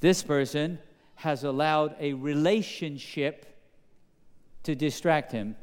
This 0.01 0.23
person 0.23 0.79
has 1.19 1.43
allowed 1.43 1.97
a 1.99 2.13
relationship 2.13 3.45
to 4.63 4.77
distract 4.77 5.33
him. 5.33 5.57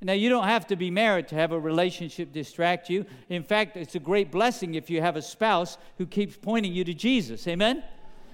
Now, 0.00 0.14
you 0.14 0.28
don't 0.28 0.48
have 0.48 0.66
to 0.66 0.76
be 0.76 0.90
married 0.90 1.28
to 1.28 1.36
have 1.36 1.52
a 1.52 1.58
relationship 1.58 2.32
distract 2.32 2.90
you. 2.90 3.06
In 3.28 3.44
fact, 3.44 3.76
it's 3.76 3.94
a 3.94 4.00
great 4.00 4.32
blessing 4.32 4.74
if 4.74 4.90
you 4.90 5.00
have 5.00 5.14
a 5.14 5.22
spouse 5.22 5.78
who 5.98 6.06
keeps 6.06 6.36
pointing 6.36 6.72
you 6.72 6.82
to 6.82 6.94
Jesus. 6.94 7.46
Amen? 7.46 7.84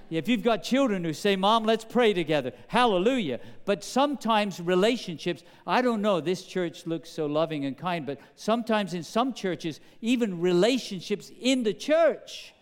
If 0.09 0.27
you've 0.27 0.41
got 0.41 0.63
children 0.63 1.03
who 1.03 1.13
say, 1.13 1.35
Mom, 1.35 1.65
let's 1.65 1.85
pray 1.85 2.13
together, 2.13 2.53
hallelujah. 2.67 3.39
But 3.65 3.83
sometimes 3.83 4.59
relationships, 4.59 5.43
I 5.67 5.83
don't 5.83 6.01
know, 6.01 6.19
this 6.19 6.41
church 6.41 6.87
looks 6.87 7.11
so 7.11 7.27
loving 7.27 7.65
and 7.65 7.77
kind, 7.77 8.07
but 8.07 8.19
sometimes 8.35 8.95
in 8.95 9.03
some 9.03 9.33
churches, 9.33 9.79
even 10.01 10.41
relationships 10.41 11.31
in 11.39 11.61
the 11.61 11.75
church 11.75 12.55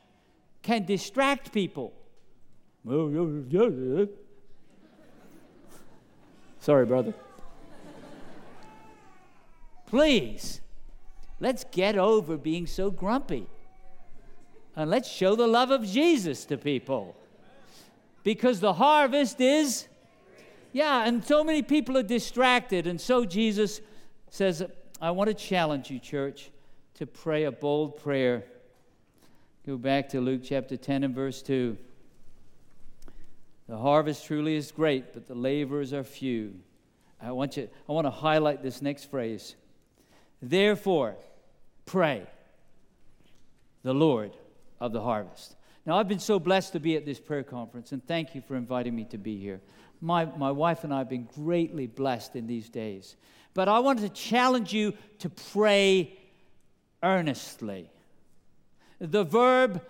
can 0.62 0.84
distract 0.84 1.54
people. 1.54 1.94
Sorry, 6.60 6.86
brother. 6.86 7.14
Please, 9.88 10.62
let's 11.40 11.66
get 11.72 11.98
over 11.98 12.38
being 12.38 12.66
so 12.66 12.90
grumpy. 12.90 13.48
And 14.76 14.90
let's 14.90 15.10
show 15.10 15.36
the 15.36 15.48
love 15.48 15.72
of 15.72 15.86
Jesus 15.86 16.46
to 16.46 16.58
people 16.58 17.16
because 18.24 18.60
the 18.60 18.74
harvest 18.74 19.42
is, 19.42 19.88
yeah, 20.72 21.06
and 21.06 21.24
so 21.24 21.44
many 21.44 21.62
people 21.64 21.98
are 21.98 22.04
distracted. 22.04 22.88
And 22.88 23.02
so 23.02 23.26
Jesus 23.26 23.82
says, 24.30 24.64
I 25.02 25.12
want 25.12 25.30
to 25.30 25.34
challenge 25.34 25.90
you, 25.90 26.00
church, 26.00 26.52
to 26.96 27.06
pray 27.06 27.46
a 27.46 27.52
bold 27.52 27.98
prayer. 27.98 28.44
Go 29.66 29.78
back 29.78 30.10
to 30.10 30.22
Luke 30.22 30.42
chapter 30.44 30.78
10 30.78 31.04
and 31.04 31.16
verse 31.16 31.42
2. 31.42 31.78
The 33.68 33.78
harvest 33.78 34.26
truly 34.26 34.56
is 34.56 34.72
great, 34.72 35.14
but 35.14 35.28
the 35.28 35.36
laborers 35.36 35.94
are 35.94 36.04
few. 36.04 36.56
I 37.22 37.32
want 37.32 37.58
you 37.58 37.70
I 37.88 37.92
want 37.92 38.06
to 38.06 38.12
highlight 38.12 38.64
this 38.64 38.82
next 38.82 39.10
phrase. 39.10 39.56
Therefore, 40.42 41.16
pray 41.86 42.28
the 43.84 43.94
Lord 43.94 44.32
of 44.80 44.94
the 44.94 45.02
harvest. 45.02 45.56
Now, 45.86 45.98
I've 45.98 46.08
been 46.08 46.20
so 46.20 46.40
blessed 46.40 46.74
to 46.74 46.80
be 46.80 46.96
at 46.98 47.06
this 47.06 47.20
prayer 47.20 47.44
conference, 47.44 47.94
and 47.94 48.06
thank 48.06 48.36
you 48.36 48.42
for 48.42 48.56
inviting 48.56 48.96
me 48.96 49.06
to 49.06 49.18
be 49.18 49.38
here. 49.38 49.62
My, 50.02 50.26
my 50.26 50.52
wife 50.52 50.84
and 50.84 50.94
I 50.94 51.00
have 51.00 51.10
been 51.10 51.28
greatly 51.34 51.88
blessed 51.88 52.36
in 52.36 52.46
these 52.46 52.70
days. 52.70 53.16
But 53.54 53.70
I 53.70 53.80
wanted 53.80 54.02
to 54.02 54.10
challenge 54.10 54.74
you 54.74 54.94
to 55.20 55.30
pray 55.30 56.20
earnestly. 57.02 57.90
The 59.00 59.24
verb 59.24 59.82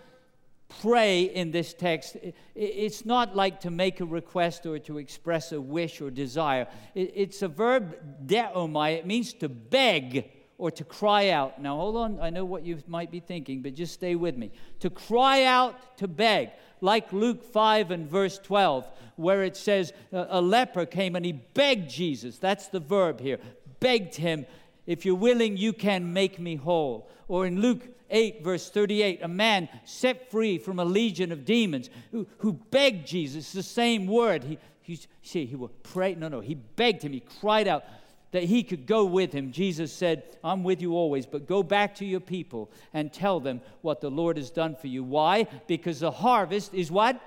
pray 0.82 1.24
in 1.24 1.52
this 1.52 1.74
text, 1.74 2.18
it's 2.56 3.06
not 3.06 3.36
like 3.36 3.62
to 3.62 3.72
make 3.72 4.00
a 4.00 4.06
request 4.06 4.66
or 4.66 4.80
to 4.80 4.98
express 4.98 5.52
a 5.52 5.62
wish 5.62 6.02
or 6.02 6.12
desire. 6.12 6.68
It's 6.94 7.42
a 7.42 7.48
verb, 7.48 7.98
deomai. 8.26 8.98
It 8.98 9.06
means 9.06 9.34
to 9.36 9.50
beg 9.50 10.32
or 10.58 10.72
to 10.72 10.84
cry 10.84 11.30
out. 11.30 11.62
Now, 11.62 11.78
hold 11.78 11.98
on, 11.98 12.20
I 12.20 12.30
know 12.30 12.44
what 12.44 12.64
you 12.64 12.80
might 12.88 13.12
be 13.12 13.20
thinking, 13.20 13.62
but 13.62 13.76
just 13.76 13.94
stay 13.94 14.16
with 14.16 14.36
me. 14.36 14.52
To 14.80 14.90
cry 14.90 15.44
out, 15.44 15.98
to 15.98 16.08
beg, 16.08 16.50
like 16.82 17.14
Luke 17.14 17.44
5 17.44 17.92
and 17.92 18.10
verse 18.10 18.40
12, 18.40 18.88
where 19.16 19.44
it 19.44 19.56
says 19.56 19.94
a 20.12 20.42
leper 20.42 20.86
came 20.86 21.16
and 21.16 21.26
he 21.26 21.32
begged 21.32 21.90
Jesus. 21.90 22.40
That's 22.40 22.68
the 22.68 22.80
verb 22.80 23.20
here. 23.20 23.40
Begged 23.80 24.16
him, 24.16 24.46
if 24.88 25.06
you're 25.06 25.16
willing, 25.16 25.58
you 25.58 25.74
can 25.74 26.14
make 26.14 26.40
me 26.40 26.56
whole. 26.56 27.10
Or 27.28 27.46
in 27.46 27.62
Luke 27.62 27.88
8, 28.10 28.44
verse 28.44 28.70
38, 28.70 29.20
a 29.22 29.28
man 29.28 29.70
set 29.86 30.32
free 30.32 30.58
from 30.58 30.80
a 30.80 30.86
legion 30.86 31.32
of 31.32 31.46
demons 31.46 31.90
who, 32.12 32.26
who 32.40 32.54
begged 32.54 33.06
Jesus, 33.06 33.52
the 33.52 33.62
same 33.62 34.08
word. 34.08 34.44
He, 34.44 34.58
he, 34.82 35.00
see, 35.22 35.46
he 35.46 35.56
will 35.56 35.72
pray. 35.84 36.16
No, 36.16 36.30
no, 36.30 36.40
he 36.40 36.56
begged 36.56 37.04
him. 37.04 37.14
He 37.14 37.20
cried 37.20 37.68
out, 37.68 37.84
that 38.32 38.44
he 38.44 38.64
could 38.64 38.86
go 38.86 39.06
with 39.06 39.32
him. 39.32 39.52
Jesus 39.52 39.92
said, 39.92 40.24
I'm 40.44 40.64
with 40.64 40.82
you 40.82 40.94
always, 40.96 41.26
but 41.26 41.48
go 41.48 41.64
back 41.64 41.96
to 41.96 42.06
your 42.06 42.20
people 42.20 42.70
and 42.94 43.12
tell 43.12 43.40
them 43.40 43.62
what 43.82 44.02
the 44.02 44.10
Lord 44.10 44.38
has 44.38 44.50
done 44.50 44.76
for 44.76 44.88
you. 44.88 45.04
Why? 45.04 45.48
Because 45.68 46.02
the 46.02 46.12
harvest 46.12 46.74
is 46.74 46.92
what? 46.92 47.22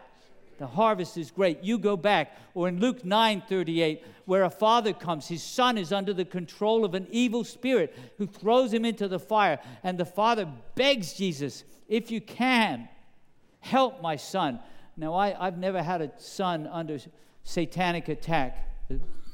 The 0.61 0.67
harvest 0.67 1.17
is 1.17 1.31
great. 1.31 1.65
You 1.65 1.79
go 1.79 1.97
back. 1.97 2.37
Or 2.53 2.69
in 2.69 2.81
Luke 2.81 3.03
9 3.03 3.45
38, 3.49 4.05
where 4.27 4.45
a 4.45 4.51
father 4.51 4.93
comes, 4.93 5.27
his 5.27 5.43
son 5.43 5.79
is 5.79 5.91
under 5.91 6.13
the 6.13 6.27
control 6.27 6.85
of 6.85 6.95
an 6.95 7.07
evil 7.11 7.45
spirit 7.45 7.97
who 8.19 8.27
throws 8.27 8.71
him 8.71 8.85
into 8.85 9.09
the 9.09 9.19
fire. 9.19 9.59
And 9.83 9.97
the 9.97 10.05
father 10.05 10.47
begs 10.75 11.15
Jesus, 11.15 11.65
if 11.89 12.11
you 12.11 12.21
can, 12.21 12.91
help 13.61 14.03
my 14.03 14.17
son. 14.17 14.61
Now, 14.99 15.15
I, 15.15 15.47
I've 15.47 15.57
never 15.57 15.83
had 15.83 16.03
a 16.03 16.13
son 16.19 16.69
under 16.71 16.99
satanic 17.43 18.11
attack 18.11 18.69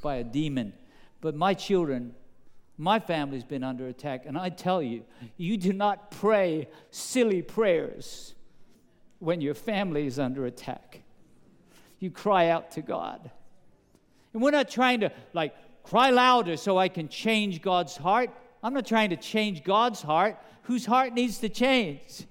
by 0.00 0.16
a 0.16 0.24
demon. 0.24 0.74
But 1.20 1.34
my 1.34 1.54
children, 1.54 2.14
my 2.78 3.00
family's 3.00 3.42
been 3.42 3.64
under 3.64 3.88
attack. 3.88 4.26
And 4.26 4.38
I 4.38 4.50
tell 4.50 4.80
you, 4.80 5.02
you 5.36 5.56
do 5.56 5.72
not 5.72 6.12
pray 6.12 6.68
silly 6.92 7.42
prayers 7.42 8.36
when 9.18 9.40
your 9.40 9.54
family 9.54 10.06
is 10.06 10.20
under 10.20 10.46
attack. 10.46 11.02
You 11.98 12.11
cry 12.11 12.48
out 12.48 12.70
to 12.72 12.82
God. 12.82 13.30
And 14.32 14.42
we're 14.42 14.50
not 14.50 14.68
trying 14.68 15.00
to 15.00 15.12
like 15.32 15.54
cry 15.82 16.11
louder 16.11 16.56
so 16.56 16.78
I 16.78 16.88
can 16.88 17.09
change 17.09 17.62
God's 17.62 17.96
heart. 17.96 18.30
I'm 18.62 18.74
not 18.74 18.87
trying 18.87 19.11
to 19.11 19.16
change 19.16 19.64
God's 19.64 20.02
heart. 20.02 20.37
Whose 20.62 20.85
heart 20.85 21.12
needs 21.12 21.38
to 21.38 21.48
change? 21.48 22.26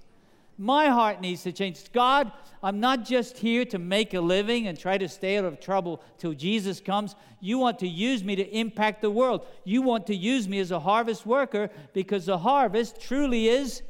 My 0.58 0.88
heart 0.88 1.20
needs 1.20 1.44
to 1.44 1.52
change. 1.52 1.92
God, 1.92 2.32
I'm 2.64 2.80
not 2.80 3.04
just 3.06 3.38
here 3.38 3.66
to 3.66 3.80
make 3.80 4.14
a 4.14 4.22
living 4.22 4.68
and 4.68 4.78
try 4.78 4.98
to 4.98 5.08
stay 5.08 5.38
out 5.38 5.46
of 5.46 5.60
trouble 5.60 6.02
till 6.18 6.34
Jesus 6.34 6.80
comes. 6.80 7.16
You 7.40 7.58
want 7.58 7.80
to 7.80 7.88
use 7.88 8.24
me 8.24 8.36
to 8.36 8.58
impact 8.58 9.02
the 9.02 9.10
world. 9.10 9.46
You 9.64 9.82
want 9.82 10.08
to 10.08 10.16
use 10.16 10.48
me 10.48 10.60
as 10.60 10.72
a 10.72 10.80
harvest 10.80 11.26
worker 11.26 11.70
because 11.94 12.26
the 12.26 12.38
harvest 12.38 13.02
truly 13.02 13.50
is 13.50 13.82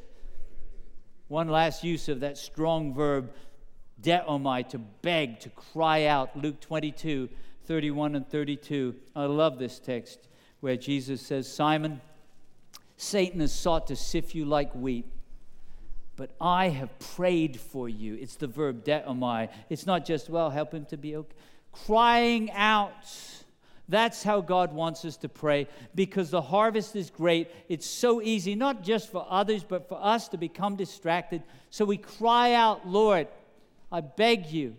one 1.28 1.48
last 1.48 1.82
use 1.82 2.08
of 2.08 2.20
that 2.20 2.38
strong 2.38 2.94
verb, 2.94 3.32
deomai, 4.02 4.64
oh 4.66 4.70
to 4.70 4.78
beg, 4.78 5.40
to 5.40 5.50
cry 5.50 6.06
out. 6.06 6.36
Luke 6.36 6.60
22, 6.60 7.28
31 7.64 8.16
and 8.16 8.28
32. 8.28 8.94
I 9.14 9.24
love 9.24 9.58
this 9.58 9.78
text 9.78 10.28
where 10.60 10.76
Jesus 10.76 11.20
says, 11.20 11.52
Simon, 11.52 12.00
Satan 12.96 13.40
has 13.40 13.52
sought 13.52 13.86
to 13.88 13.96
sift 13.96 14.34
you 14.34 14.44
like 14.44 14.72
wheat 14.74 15.06
but 16.16 16.30
I 16.40 16.70
have 16.70 16.98
prayed 16.98 17.60
for 17.60 17.88
you. 17.88 18.14
It's 18.14 18.36
the 18.36 18.46
verb 18.46 18.84
deomai. 18.84 19.48
Oh 19.50 19.54
it's 19.68 19.86
not 19.86 20.04
just, 20.04 20.28
well, 20.28 20.50
help 20.50 20.72
him 20.72 20.86
to 20.86 20.96
be 20.96 21.16
okay. 21.16 21.36
Crying 21.72 22.50
out. 22.52 23.06
That's 23.88 24.22
how 24.22 24.40
God 24.40 24.72
wants 24.72 25.04
us 25.04 25.16
to 25.18 25.28
pray 25.28 25.68
because 25.94 26.30
the 26.30 26.40
harvest 26.40 26.96
is 26.96 27.10
great. 27.10 27.50
It's 27.68 27.86
so 27.86 28.20
easy, 28.22 28.54
not 28.54 28.82
just 28.82 29.12
for 29.12 29.26
others, 29.28 29.62
but 29.62 29.88
for 29.88 30.02
us 30.02 30.26
to 30.28 30.38
become 30.38 30.74
distracted. 30.74 31.42
So 31.70 31.84
we 31.84 31.98
cry 31.98 32.54
out, 32.54 32.88
Lord, 32.88 33.28
I 33.90 34.00
beg 34.00 34.46
you 34.46 34.76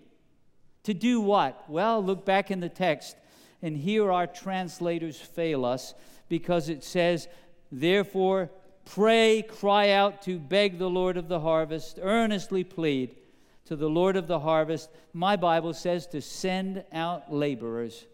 to 0.84 0.94
do 0.94 1.22
what? 1.22 1.70
Well, 1.70 2.04
look 2.04 2.26
back 2.26 2.52
in 2.52 2.60
the 2.60 2.70
text, 2.70 3.16
and 3.62 3.76
here 3.76 4.12
our 4.12 4.28
translators 4.28 5.18
fail 5.20 5.66
us 5.66 5.94
because 6.30 6.70
it 6.70 6.84
says, 6.84 7.28
Therefore, 7.72 8.50
Pray, 8.88 9.42
cry 9.42 9.90
out 9.90 10.22
to 10.22 10.40
beg 10.40 10.80
the 10.80 10.90
Lord 10.90 11.18
of 11.18 11.28
the 11.28 11.42
harvest, 11.42 12.00
earnestly 12.02 12.64
plead 12.64 13.18
to 13.66 13.76
the 13.76 13.90
Lord 13.90 14.16
of 14.16 14.28
the 14.28 14.40
harvest. 14.40 14.90
My 15.12 15.36
Bible 15.36 15.74
says 15.74 16.08
to 16.08 16.22
send 16.22 16.86
out 16.94 17.32
laborers 17.32 18.08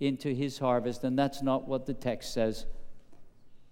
into 0.00 0.34
his 0.34 0.58
harvest, 0.58 1.02
and 1.02 1.18
that's 1.18 1.40
not 1.42 1.66
what 1.66 1.86
the 1.86 1.94
text 1.94 2.34
says. 2.34 2.66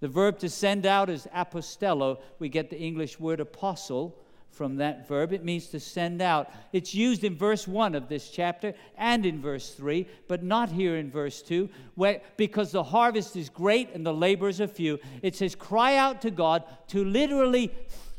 The 0.00 0.08
verb 0.08 0.38
to 0.38 0.48
send 0.48 0.86
out 0.86 1.10
is 1.10 1.28
apostello. 1.34 2.20
We 2.38 2.48
get 2.48 2.70
the 2.70 2.80
English 2.80 3.20
word 3.20 3.40
apostle 3.40 4.18
from 4.50 4.76
that 4.76 5.06
verb. 5.06 5.32
It 5.32 5.44
means 5.44 5.66
to 5.68 5.80
send 5.80 6.22
out. 6.22 6.50
It's 6.72 6.94
used 6.94 7.24
in 7.24 7.36
verse 7.36 7.68
1 7.68 7.94
of 7.94 8.08
this 8.08 8.30
chapter 8.30 8.74
and 8.96 9.26
in 9.26 9.40
verse 9.40 9.74
3, 9.74 10.06
but 10.28 10.42
not 10.42 10.70
here 10.70 10.96
in 10.96 11.10
verse 11.10 11.42
2, 11.42 11.68
where, 11.94 12.22
because 12.36 12.72
the 12.72 12.82
harvest 12.82 13.36
is 13.36 13.48
great 13.48 13.94
and 13.94 14.04
the 14.04 14.14
laborers 14.14 14.60
are 14.60 14.66
few. 14.66 14.98
It 15.22 15.36
says, 15.36 15.54
cry 15.54 15.96
out 15.96 16.22
to 16.22 16.30
God 16.30 16.64
to 16.88 17.04
literally 17.04 17.70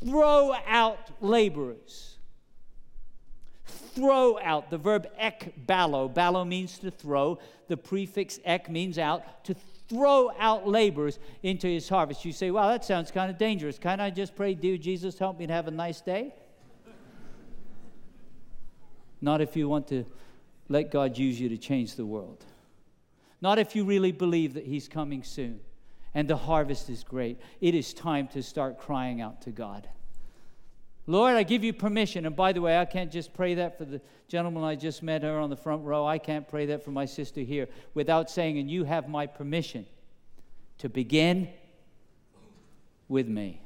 throw 0.04 0.54
out 0.66 1.10
laborers. 1.20 2.16
Throw 3.66 4.38
out. 4.38 4.70
The 4.70 4.78
verb 4.78 5.08
ek 5.18 5.66
balo. 5.66 6.12
Ballo 6.12 6.44
means 6.44 6.78
to 6.78 6.90
throw. 6.90 7.38
The 7.66 7.76
prefix 7.76 8.38
ek 8.44 8.70
means 8.70 8.96
out. 8.96 9.44
To 9.44 9.56
throw 9.88 10.30
out 10.38 10.68
laborers 10.68 11.18
into 11.42 11.66
his 11.66 11.88
harvest. 11.88 12.24
You 12.24 12.32
say, 12.32 12.50
wow, 12.50 12.68
that 12.68 12.84
sounds 12.84 13.10
kind 13.10 13.30
of 13.30 13.38
dangerous. 13.38 13.78
Can't 13.78 14.00
I 14.00 14.10
just 14.10 14.36
pray, 14.36 14.54
dear 14.54 14.76
Jesus, 14.76 15.18
help 15.18 15.38
me 15.38 15.46
to 15.46 15.52
have 15.52 15.66
a 15.66 15.72
nice 15.72 16.00
day? 16.00 16.34
Not 19.20 19.40
if 19.40 19.56
you 19.56 19.68
want 19.68 19.88
to 19.88 20.04
let 20.68 20.90
God 20.90 21.18
use 21.18 21.40
you 21.40 21.48
to 21.48 21.56
change 21.56 21.96
the 21.96 22.06
world. 22.06 22.44
Not 23.40 23.58
if 23.58 23.74
you 23.74 23.84
really 23.84 24.12
believe 24.12 24.54
that 24.54 24.64
He's 24.64 24.88
coming 24.88 25.22
soon 25.22 25.60
and 26.14 26.28
the 26.28 26.36
harvest 26.36 26.90
is 26.90 27.04
great. 27.04 27.38
It 27.60 27.74
is 27.74 27.94
time 27.94 28.28
to 28.28 28.42
start 28.42 28.78
crying 28.78 29.20
out 29.20 29.42
to 29.42 29.50
God. 29.50 29.88
Lord, 31.08 31.36
I 31.36 31.42
give 31.42 31.64
you 31.64 31.72
permission. 31.72 32.26
And 32.26 32.36
by 32.36 32.52
the 32.52 32.60
way, 32.60 32.78
I 32.78 32.84
can't 32.84 33.10
just 33.10 33.32
pray 33.32 33.54
that 33.54 33.78
for 33.78 33.86
the 33.86 33.98
gentleman 34.28 34.62
I 34.62 34.74
just 34.74 35.02
met 35.02 35.22
her 35.22 35.38
on 35.38 35.48
the 35.48 35.56
front 35.56 35.82
row. 35.82 36.06
I 36.06 36.18
can't 36.18 36.46
pray 36.46 36.66
that 36.66 36.84
for 36.84 36.90
my 36.90 37.06
sister 37.06 37.40
here 37.40 37.66
without 37.94 38.30
saying, 38.30 38.58
and 38.58 38.70
you 38.70 38.84
have 38.84 39.08
my 39.08 39.26
permission 39.26 39.86
to 40.76 40.90
begin 40.90 41.48
with 43.08 43.26
me. 43.26 43.62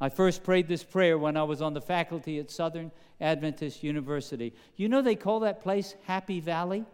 I 0.00 0.08
first 0.08 0.42
prayed 0.42 0.66
this 0.66 0.82
prayer 0.82 1.16
when 1.16 1.36
I 1.36 1.44
was 1.44 1.62
on 1.62 1.74
the 1.74 1.80
faculty 1.80 2.40
at 2.40 2.50
Southern 2.50 2.90
Adventist 3.20 3.84
University. 3.84 4.52
You 4.74 4.88
know, 4.88 5.00
they 5.00 5.14
call 5.14 5.40
that 5.40 5.62
place 5.62 5.94
Happy 6.06 6.40
Valley. 6.40 6.84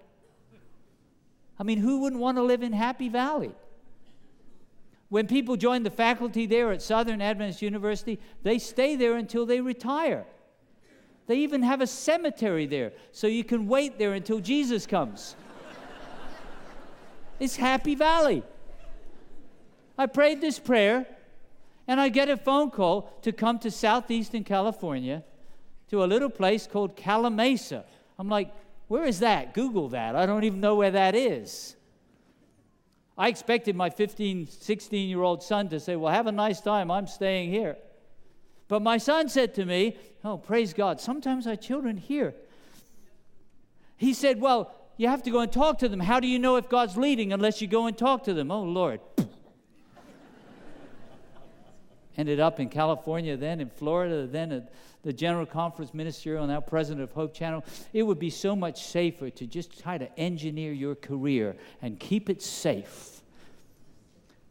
I 1.58 1.62
mean, 1.62 1.78
who 1.78 2.00
wouldn't 2.02 2.20
want 2.20 2.36
to 2.36 2.42
live 2.42 2.62
in 2.62 2.74
Happy 2.74 3.08
Valley? 3.08 3.52
When 5.11 5.27
people 5.27 5.57
join 5.57 5.83
the 5.83 5.90
faculty 5.90 6.46
there 6.46 6.70
at 6.70 6.81
Southern 6.81 7.20
Adventist 7.20 7.62
University, 7.62 8.20
they 8.44 8.59
stay 8.59 8.94
there 8.94 9.16
until 9.16 9.44
they 9.44 9.61
retire. 9.61 10.25
They 11.27 11.38
even 11.38 11.62
have 11.62 11.81
a 11.81 11.87
cemetery 11.87 12.66
there, 12.66 12.92
so 13.11 13.27
you 13.27 13.42
can 13.42 13.66
wait 13.66 13.99
there 13.99 14.14
until 14.14 14.38
Jesus 14.38 14.87
comes. 14.87 15.35
it's 17.40 17.57
Happy 17.57 17.96
Valley. 17.96 18.44
I 19.99 20.07
prayed 20.07 20.40
this 20.40 20.61
prayer, 20.61 21.07
and 21.88 22.01
I 22.01 22.09
get 22.09 22.29
a 22.29 22.37
phone 22.37 22.70
call 22.70 23.12
to 23.23 23.33
come 23.33 23.59
to 23.61 23.70
southeastern 23.70 24.44
California 24.44 25.25
to 25.90 26.05
a 26.05 26.07
little 26.07 26.31
place 26.31 26.68
called 26.68 26.96
Calimesa. 26.96 27.83
I'm 28.16 28.29
like, 28.29 28.55
where 28.87 29.05
is 29.05 29.20
that? 29.20 29.55
Google 29.55 29.88
that. 29.88 30.14
I 30.14 30.25
don't 30.25 30.44
even 30.44 30.61
know 30.61 30.77
where 30.77 30.92
that 30.92 31.16
is. 31.16 31.75
I 33.16 33.29
expected 33.29 33.77
my 33.77 33.90
15, 33.90 34.46
16 34.46 35.09
year 35.09 35.23
old 35.23 35.42
son 35.42 35.68
to 35.68 35.81
say, 35.81 35.96
Well, 35.96 36.12
have 36.12 36.27
a 36.27 36.33
nice 36.33 36.61
time. 36.61 36.90
I'm 36.90 37.07
staying 37.07 37.51
here. 37.51 37.77
But 38.68 38.83
my 38.83 38.99
son 38.99 39.29
said 39.29 39.55
to 39.55 39.64
me, 39.64 39.96
Oh, 40.25 40.38
praise 40.38 40.73
God, 40.73 41.01
sometimes 41.01 41.46
our 41.46 41.57
children 41.57 41.96
hear. 41.96 42.35
He 43.96 44.14
said, 44.14 44.40
Well, 44.40 44.75
you 44.96 45.09
have 45.09 45.23
to 45.25 45.31
go 45.31 45.40
and 45.40 45.51
talk 45.51 45.79
to 45.79 45.88
them. 45.88 46.01
How 46.01 46.20
do 46.20 46.29
you 46.29 46.38
know 46.38 46.57
if 46.57 46.68
God's 46.68 46.96
leading 46.96 47.33
unless 47.33 47.61
you 47.61 47.66
go 47.66 47.87
and 47.87 47.96
talk 47.96 48.25
to 48.25 48.35
them? 48.35 48.51
Oh, 48.51 48.62
Lord. 48.62 49.01
Ended 52.20 52.38
up 52.38 52.61
in 52.61 52.68
California, 52.68 53.37
then 53.37 53.61
in 53.61 53.70
Florida, 53.70 54.26
then 54.26 54.52
at 54.52 54.72
the 55.02 55.12
General 55.12 55.46
Conference 55.46 55.94
Ministerial, 55.94 56.46
now 56.46 56.61
president 56.61 57.02
of 57.02 57.12
Hope 57.12 57.33
Channel. 57.33 57.64
It 57.92 58.02
would 58.02 58.18
be 58.18 58.30
so 58.30 58.54
much 58.54 58.85
safer 58.85 59.30
to 59.30 59.46
just 59.46 59.80
try 59.80 59.96
to 59.96 60.18
engineer 60.18 60.72
your 60.72 60.94
career 60.94 61.56
and 61.80 61.98
keep 61.98 62.28
it 62.28 62.42
safe 62.42 63.20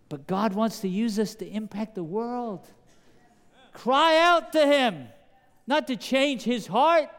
but 0.10 0.26
God 0.26 0.54
wants 0.54 0.80
to 0.80 0.90
use 0.90 1.20
us 1.20 1.36
to 1.36 1.48
impact 1.48 1.96
the 1.96 2.04
world. 2.04 2.68
Cry 3.74 4.18
out 4.18 4.52
to 4.54 4.66
Him, 4.66 5.08
not 5.68 5.88
to 5.88 5.96
change 5.96 6.42
His 6.42 6.66
heart, 6.66 7.10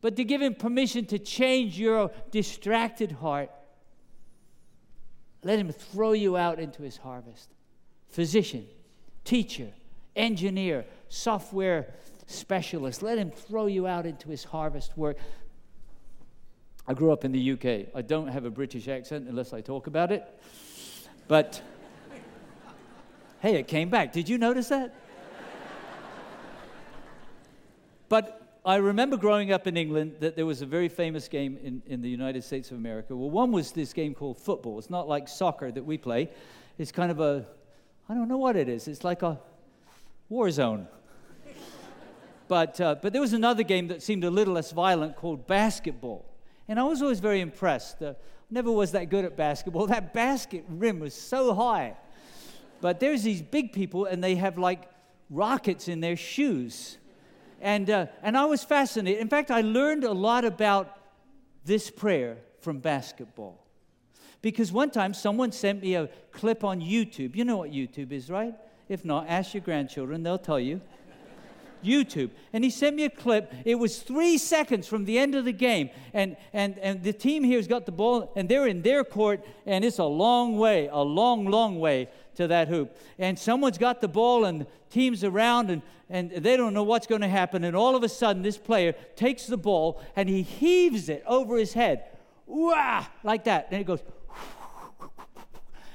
but 0.00 0.14
to 0.16 0.24
give 0.24 0.40
Him 0.40 0.54
permission 0.54 1.04
to 1.06 1.18
change 1.18 1.78
your 1.78 2.12
distracted 2.30 3.10
heart. 3.12 3.50
Let 5.42 5.58
Him 5.58 5.72
throw 5.72 6.12
you 6.12 6.36
out 6.36 6.60
into 6.60 6.82
His 6.82 6.96
harvest. 6.96 7.50
Physician, 8.08 8.66
teacher, 9.28 9.68
engineer, 10.16 10.86
software 11.10 11.92
specialist, 12.26 13.02
let 13.02 13.18
Him 13.18 13.30
throw 13.30 13.66
you 13.66 13.86
out 13.86 14.06
into 14.06 14.30
His 14.30 14.44
harvest 14.44 14.96
work. 14.96 15.18
I 16.86 16.94
grew 16.94 17.12
up 17.12 17.26
in 17.26 17.32
the 17.32 17.52
UK. 17.52 17.94
I 17.94 18.00
don't 18.00 18.28
have 18.28 18.46
a 18.46 18.50
British 18.50 18.88
accent 18.88 19.28
unless 19.28 19.52
I 19.52 19.60
talk 19.60 19.86
about 19.86 20.10
it. 20.12 20.24
But 21.28 21.60
Hey, 23.40 23.56
it 23.56 23.68
came 23.68 23.90
back. 23.90 24.12
Did 24.12 24.28
you 24.28 24.38
notice 24.38 24.68
that? 24.70 24.94
but 28.08 28.58
I 28.64 28.76
remember 28.76 29.16
growing 29.16 29.52
up 29.52 29.66
in 29.66 29.76
England 29.76 30.16
that 30.20 30.36
there 30.36 30.46
was 30.46 30.62
a 30.62 30.66
very 30.66 30.88
famous 30.88 31.28
game 31.28 31.58
in, 31.62 31.82
in 31.86 32.00
the 32.00 32.08
United 32.08 32.42
States 32.42 32.70
of 32.70 32.78
America. 32.78 33.14
Well, 33.14 33.30
one 33.30 33.52
was 33.52 33.72
this 33.72 33.92
game 33.92 34.14
called 34.14 34.38
football. 34.38 34.78
It's 34.78 34.90
not 34.90 35.06
like 35.06 35.28
soccer 35.28 35.70
that 35.70 35.84
we 35.84 35.98
play, 35.98 36.30
it's 36.78 36.90
kind 36.90 37.10
of 37.10 37.20
a, 37.20 37.46
I 38.08 38.14
don't 38.14 38.28
know 38.28 38.38
what 38.38 38.56
it 38.56 38.68
is. 38.68 38.88
It's 38.88 39.04
like 39.04 39.22
a 39.22 39.38
war 40.28 40.50
zone. 40.50 40.88
but, 42.48 42.80
uh, 42.80 42.96
but 43.02 43.12
there 43.12 43.20
was 43.20 43.34
another 43.34 43.62
game 43.62 43.88
that 43.88 44.02
seemed 44.02 44.24
a 44.24 44.30
little 44.30 44.54
less 44.54 44.72
violent 44.72 45.16
called 45.16 45.46
basketball. 45.46 46.24
And 46.68 46.80
I 46.80 46.84
was 46.84 47.02
always 47.02 47.20
very 47.20 47.40
impressed. 47.40 48.02
Uh, 48.02 48.14
never 48.50 48.72
was 48.72 48.92
that 48.92 49.10
good 49.10 49.24
at 49.24 49.36
basketball. 49.36 49.86
That 49.88 50.14
basket 50.14 50.64
rim 50.68 51.00
was 51.00 51.14
so 51.14 51.54
high. 51.54 51.96
But 52.80 53.00
there's 53.00 53.22
these 53.22 53.42
big 53.42 53.72
people, 53.72 54.06
and 54.06 54.22
they 54.22 54.36
have 54.36 54.56
like 54.56 54.88
rockets 55.28 55.88
in 55.88 56.00
their 56.00 56.16
shoes. 56.16 56.96
And, 57.60 57.90
uh, 57.90 58.06
and 58.22 58.38
I 58.38 58.44
was 58.46 58.64
fascinated. 58.64 59.20
In 59.20 59.28
fact, 59.28 59.50
I 59.50 59.62
learned 59.62 60.04
a 60.04 60.12
lot 60.12 60.44
about 60.44 60.96
this 61.64 61.90
prayer 61.90 62.38
from 62.60 62.78
basketball. 62.78 63.67
Because 64.40 64.70
one 64.70 64.90
time 64.90 65.14
someone 65.14 65.52
sent 65.52 65.82
me 65.82 65.94
a 65.94 66.08
clip 66.32 66.62
on 66.62 66.80
YouTube. 66.80 67.34
You 67.34 67.44
know 67.44 67.56
what 67.56 67.70
YouTube 67.70 68.12
is, 68.12 68.30
right? 68.30 68.54
If 68.88 69.04
not, 69.04 69.26
ask 69.28 69.52
your 69.54 69.62
grandchildren, 69.62 70.22
they'll 70.22 70.38
tell 70.38 70.60
you. 70.60 70.80
YouTube. 71.84 72.30
And 72.52 72.62
he 72.62 72.70
sent 72.70 72.96
me 72.96 73.04
a 73.04 73.10
clip. 73.10 73.52
It 73.64 73.74
was 73.74 73.98
three 73.98 74.38
seconds 74.38 74.86
from 74.86 75.04
the 75.04 75.18
end 75.18 75.34
of 75.34 75.44
the 75.44 75.52
game. 75.52 75.90
And, 76.12 76.36
and, 76.52 76.78
and 76.78 77.02
the 77.02 77.12
team 77.12 77.44
here 77.44 77.58
has 77.58 77.66
got 77.66 77.84
the 77.84 77.92
ball, 77.92 78.32
and 78.36 78.48
they're 78.48 78.66
in 78.66 78.82
their 78.82 79.04
court, 79.04 79.44
and 79.66 79.84
it's 79.84 79.98
a 79.98 80.04
long 80.04 80.56
way, 80.56 80.88
a 80.90 81.02
long, 81.02 81.46
long 81.46 81.80
way 81.80 82.08
to 82.36 82.46
that 82.46 82.68
hoop. 82.68 82.96
And 83.18 83.38
someone's 83.38 83.78
got 83.78 84.00
the 84.00 84.08
ball, 84.08 84.44
and 84.44 84.62
the 84.62 84.66
team's 84.90 85.24
around, 85.24 85.70
and, 85.70 85.82
and 86.08 86.30
they 86.30 86.56
don't 86.56 86.74
know 86.74 86.84
what's 86.84 87.06
going 87.06 87.20
to 87.20 87.28
happen. 87.28 87.64
And 87.64 87.76
all 87.76 87.94
of 87.94 88.02
a 88.02 88.08
sudden, 88.08 88.42
this 88.42 88.56
player 88.56 88.94
takes 89.16 89.46
the 89.46 89.58
ball 89.58 90.00
and 90.16 90.28
he 90.28 90.42
heaves 90.42 91.08
it 91.08 91.22
over 91.26 91.58
his 91.58 91.74
head. 91.74 92.04
Wah! 92.46 93.04
Like 93.22 93.44
that. 93.44 93.68
And 93.70 93.80
it 93.80 93.84
goes. 93.84 94.00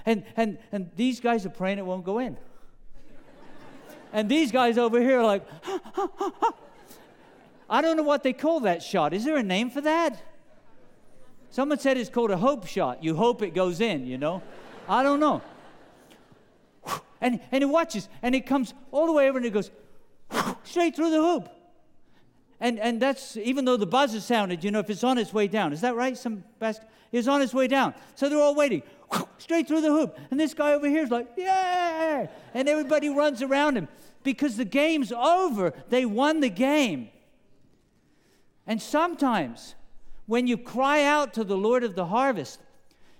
And, 0.06 0.24
and, 0.36 0.58
and 0.72 0.90
these 0.96 1.20
guys 1.20 1.46
are 1.46 1.50
praying 1.50 1.78
it 1.78 1.86
won't 1.86 2.06
go 2.06 2.20
in. 2.20 2.38
And 4.12 4.30
these 4.30 4.52
guys 4.52 4.78
over 4.78 5.02
here 5.02 5.20
are 5.20 5.26
like, 5.26 5.46
I 7.70 7.82
don't 7.82 7.98
know 7.98 8.04
what 8.04 8.22
they 8.22 8.34
call 8.34 8.62
that 8.62 8.84
shot. 8.84 9.14
Is 9.14 9.26
there 9.26 9.38
a 9.38 9.44
name 9.44 9.72
for 9.72 9.82
that? 9.82 10.22
Someone 11.50 11.80
said 11.80 11.98
it's 11.98 12.10
called 12.10 12.32
a 12.32 12.38
hope 12.38 12.68
shot. 12.68 13.04
You 13.04 13.16
hope 13.16 13.42
it 13.42 13.54
goes 13.54 13.82
in, 13.82 14.06
you 14.06 14.18
know? 14.18 14.42
I 14.88 15.04
don't 15.04 15.20
know. 15.20 15.42
And, 17.22 17.40
and 17.54 17.64
it 17.64 17.68
watches, 17.68 18.10
and 18.22 18.36
it 18.36 18.46
comes 18.46 18.74
all 18.92 19.06
the 19.06 19.14
way 19.14 19.30
over 19.30 19.38
and 19.38 19.48
it 19.48 19.54
goes 19.54 19.72
straight 20.66 20.94
through 20.94 21.10
the 21.12 21.22
hoop. 21.22 21.48
And, 22.60 22.78
and 22.80 23.02
that's 23.02 23.38
even 23.38 23.64
though 23.64 23.78
the 23.78 23.86
buzzer 23.86 24.20
sounded, 24.20 24.62
you 24.62 24.72
know, 24.72 24.80
if 24.80 24.90
it's 24.90 25.06
on 25.06 25.18
its 25.18 25.34
way 25.34 25.48
down. 25.48 25.72
Is 25.72 25.80
that 25.82 25.96
right? 25.96 26.18
Some 26.18 26.44
basket 26.60 26.86
is 27.14 27.30
on 27.30 27.42
its 27.42 27.54
way 27.54 27.68
down. 27.68 27.94
So 28.16 28.28
they're 28.28 28.42
all 28.42 28.56
waiting 28.56 28.84
straight 29.38 29.68
through 29.68 29.82
the 29.82 29.92
hoop. 29.92 30.18
And 30.32 30.40
this 30.40 30.54
guy 30.54 30.74
over 30.74 30.88
here 30.88 31.04
is 31.04 31.12
like, 31.12 31.28
yeah. 31.38 32.28
And 32.54 32.70
everybody 32.70 33.10
runs 33.10 33.42
around 33.42 33.78
him 33.78 33.88
because 34.24 34.58
the 34.58 34.66
game's 34.66 35.12
over. 35.12 35.74
They 35.90 36.06
won 36.06 36.40
the 36.40 36.50
game. 36.50 37.10
And 38.66 38.82
sometimes 38.82 39.76
when 40.26 40.48
you 40.48 40.58
cry 40.58 41.04
out 41.04 41.34
to 41.34 41.44
the 41.44 41.58
Lord 41.58 41.84
of 41.84 41.96
the 41.96 42.06
harvest, 42.06 42.60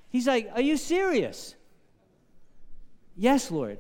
He's 0.10 0.28
like, 0.28 0.50
Are 0.54 0.62
you 0.62 0.78
serious? 0.78 1.56
Yes, 3.18 3.50
Lord. 3.50 3.80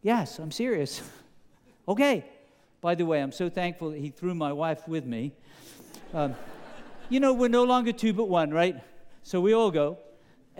Yes, 0.00 0.38
I'm 0.38 0.52
serious. 0.52 1.02
okay. 1.88 2.24
By 2.80 2.94
the 2.94 3.04
way, 3.04 3.20
I'm 3.20 3.32
so 3.32 3.50
thankful 3.50 3.90
that 3.90 3.98
He 3.98 4.10
threw 4.10 4.34
my 4.34 4.52
wife 4.52 4.86
with 4.86 5.04
me. 5.04 5.32
Um, 6.14 6.36
you 7.08 7.20
know, 7.20 7.32
we're 7.32 7.48
no 7.48 7.64
longer 7.64 7.92
two 7.92 8.12
but 8.12 8.28
one, 8.28 8.50
right? 8.50 8.76
So 9.24 9.40
we 9.40 9.52
all 9.52 9.70
go. 9.70 9.98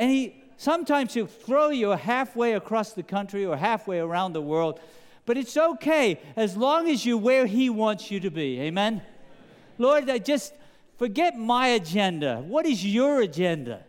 And 0.02 0.10
He 0.10 0.42
sometimes 0.56 1.14
He'll 1.14 1.26
throw 1.26 1.70
you 1.70 1.90
halfway 1.90 2.54
across 2.54 2.92
the 2.92 3.02
country 3.04 3.46
or 3.46 3.56
halfway 3.56 4.00
around 4.00 4.32
the 4.32 4.42
world 4.42 4.80
but 5.24 5.36
it's 5.36 5.56
okay 5.56 6.20
as 6.36 6.56
long 6.56 6.88
as 6.88 7.06
you're 7.06 7.18
where 7.18 7.46
He 7.46 7.70
wants 7.70 8.10
you 8.10 8.20
to 8.20 8.30
be. 8.30 8.60
Amen? 8.60 9.02
Lord, 9.78 10.10
I 10.10 10.18
just 10.18 10.52
forget 10.98 11.38
my 11.38 11.68
agenda. 11.68 12.42
What 12.46 12.66
is 12.66 12.84
your 12.84 13.20
agenda? 13.22 13.84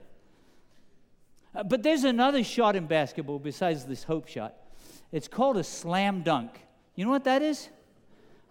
Uh, 1.55 1.63
but 1.63 1.83
there's 1.83 2.03
another 2.03 2.43
shot 2.43 2.75
in 2.75 2.87
basketball 2.87 3.39
besides 3.39 3.85
this 3.85 4.03
hope 4.03 4.27
shot. 4.27 4.55
It's 5.11 5.27
called 5.27 5.57
a 5.57 5.63
slam 5.63 6.21
dunk. 6.21 6.51
You 6.95 7.05
know 7.05 7.11
what 7.11 7.23
that 7.25 7.41
is? 7.41 7.69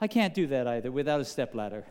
I 0.00 0.08
can't 0.08 0.34
do 0.34 0.48
that 0.48 0.66
either 0.66 0.90
without 0.90 1.20
a 1.20 1.24
step 1.24 1.54
ladder. 1.54 1.84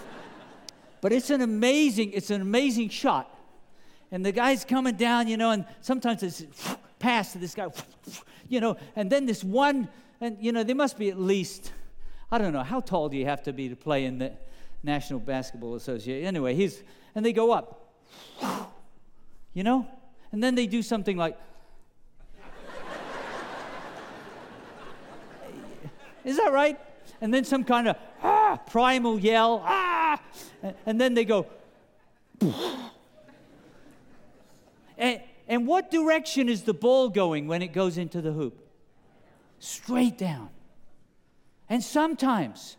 but 1.00 1.12
it's 1.12 1.30
an 1.30 1.42
amazing, 1.42 2.12
it's 2.12 2.30
an 2.30 2.40
amazing 2.40 2.88
shot. 2.88 3.34
And 4.12 4.24
the 4.24 4.32
guy's 4.32 4.64
coming 4.64 4.96
down, 4.96 5.28
you 5.28 5.36
know, 5.36 5.52
and 5.52 5.64
sometimes 5.80 6.22
it's 6.22 6.44
pass 6.98 7.32
to 7.32 7.38
this 7.38 7.54
guy, 7.54 7.68
you 8.48 8.60
know, 8.60 8.76
and 8.96 9.10
then 9.10 9.26
this 9.26 9.42
one, 9.42 9.88
and 10.20 10.36
you 10.40 10.52
know, 10.52 10.62
there 10.62 10.76
must 10.76 10.98
be 10.98 11.10
at 11.10 11.18
least, 11.18 11.72
I 12.30 12.38
don't 12.38 12.52
know, 12.52 12.62
how 12.62 12.80
tall 12.80 13.08
do 13.08 13.16
you 13.16 13.26
have 13.26 13.42
to 13.44 13.52
be 13.52 13.68
to 13.68 13.76
play 13.76 14.04
in 14.04 14.18
the 14.18 14.32
National 14.82 15.20
Basketball 15.20 15.74
Association? 15.76 16.26
Anyway, 16.26 16.54
he's, 16.54 16.82
and 17.14 17.24
they 17.24 17.32
go 17.32 17.52
up, 17.52 17.94
you 19.54 19.62
know? 19.62 19.86
And 20.32 20.42
then 20.42 20.54
they 20.54 20.66
do 20.66 20.82
something 20.82 21.16
like, 21.16 21.36
is 26.24 26.36
that 26.36 26.52
right? 26.52 26.78
And 27.20 27.32
then 27.32 27.44
some 27.44 27.64
kind 27.64 27.88
of 27.88 27.96
ah, 28.22 28.58
primal 28.70 29.18
yell, 29.18 29.62
ah, 29.64 30.20
and, 30.62 30.74
and 30.86 31.00
then 31.00 31.14
they 31.14 31.24
go, 31.24 31.46
and, 35.00 35.20
and 35.48 35.66
what 35.66 35.90
direction 35.90 36.48
is 36.48 36.62
the 36.62 36.74
ball 36.74 37.08
going 37.08 37.48
when 37.48 37.62
it 37.62 37.72
goes 37.72 37.98
into 37.98 38.20
the 38.20 38.32
hoop? 38.32 38.64
Straight 39.58 40.16
down. 40.16 40.50
And 41.68 41.82
sometimes 41.82 42.76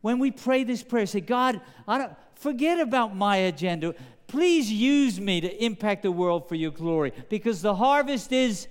when 0.00 0.18
we 0.18 0.30
pray 0.30 0.64
this 0.64 0.82
prayer, 0.82 1.06
say, 1.06 1.20
God, 1.20 1.60
I 1.86 1.98
don't 1.98 2.12
forget 2.34 2.80
about 2.80 3.16
my 3.16 3.36
agenda. 3.36 3.94
Please 4.26 4.70
use 4.70 5.20
me 5.20 5.40
to 5.40 5.64
impact 5.64 6.02
the 6.02 6.12
world 6.12 6.48
for 6.48 6.54
your 6.54 6.70
glory 6.70 7.12
because 7.28 7.62
the 7.62 7.74
harvest 7.74 8.32
is 8.32 8.68